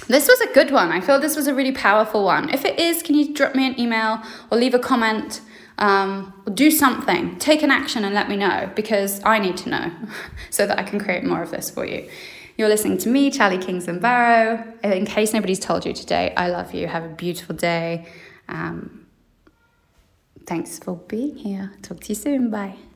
this 0.08 0.28
was 0.28 0.42
a 0.42 0.54
good 0.54 0.72
one. 0.72 0.92
I 0.92 1.00
feel 1.00 1.20
this 1.20 1.36
was 1.36 1.48
a 1.48 1.54
really 1.54 1.72
powerful 1.72 2.24
one. 2.24 2.50
If 2.50 2.66
it 2.66 2.80
is, 2.80 3.04
can 3.04 3.16
you 3.16 3.34
drop 3.34 3.54
me 3.56 3.68
an 3.68 3.80
email 3.80 4.22
or 4.50 4.58
leave 4.58 4.74
a 4.74 4.80
comment? 4.80 5.42
Um, 5.82 6.32
do 6.54 6.70
something, 6.70 7.38
take 7.40 7.64
an 7.64 7.72
action 7.72 8.06
and 8.06 8.14
let 8.14 8.30
me 8.30 8.38
know 8.38 8.70
because 8.76 9.20
I 9.24 9.40
need 9.40 9.58
to 9.58 9.70
know 9.70 9.92
so 10.52 10.68
that 10.68 10.78
I 10.78 10.84
can 10.84 11.00
create 11.00 11.24
more 11.24 11.42
of 11.42 11.50
this 11.50 11.72
for 11.72 11.86
you. 11.86 12.08
You're 12.56 12.70
listening 12.70 13.00
to 13.00 13.10
me, 13.10 13.32
Charlie 13.32 13.58
Kingston 13.58 13.98
Barrow. 14.00 14.64
In 14.84 15.06
case 15.08 15.34
nobody's 15.34 15.60
told 15.60 15.84
you 15.86 15.94
today, 15.94 16.34
I 16.38 16.50
love 16.50 16.76
you. 16.76 16.86
Have 16.88 17.04
a 17.04 17.10
beautiful 17.10 17.56
day. 17.56 18.06
Um, 18.48 19.08
thanks 20.46 20.78
for 20.78 20.96
being 20.96 21.38
here. 21.38 21.72
Talk 21.82 22.02
to 22.02 22.10
you 22.10 22.16
soon. 22.16 22.52
Bye. 22.52 22.76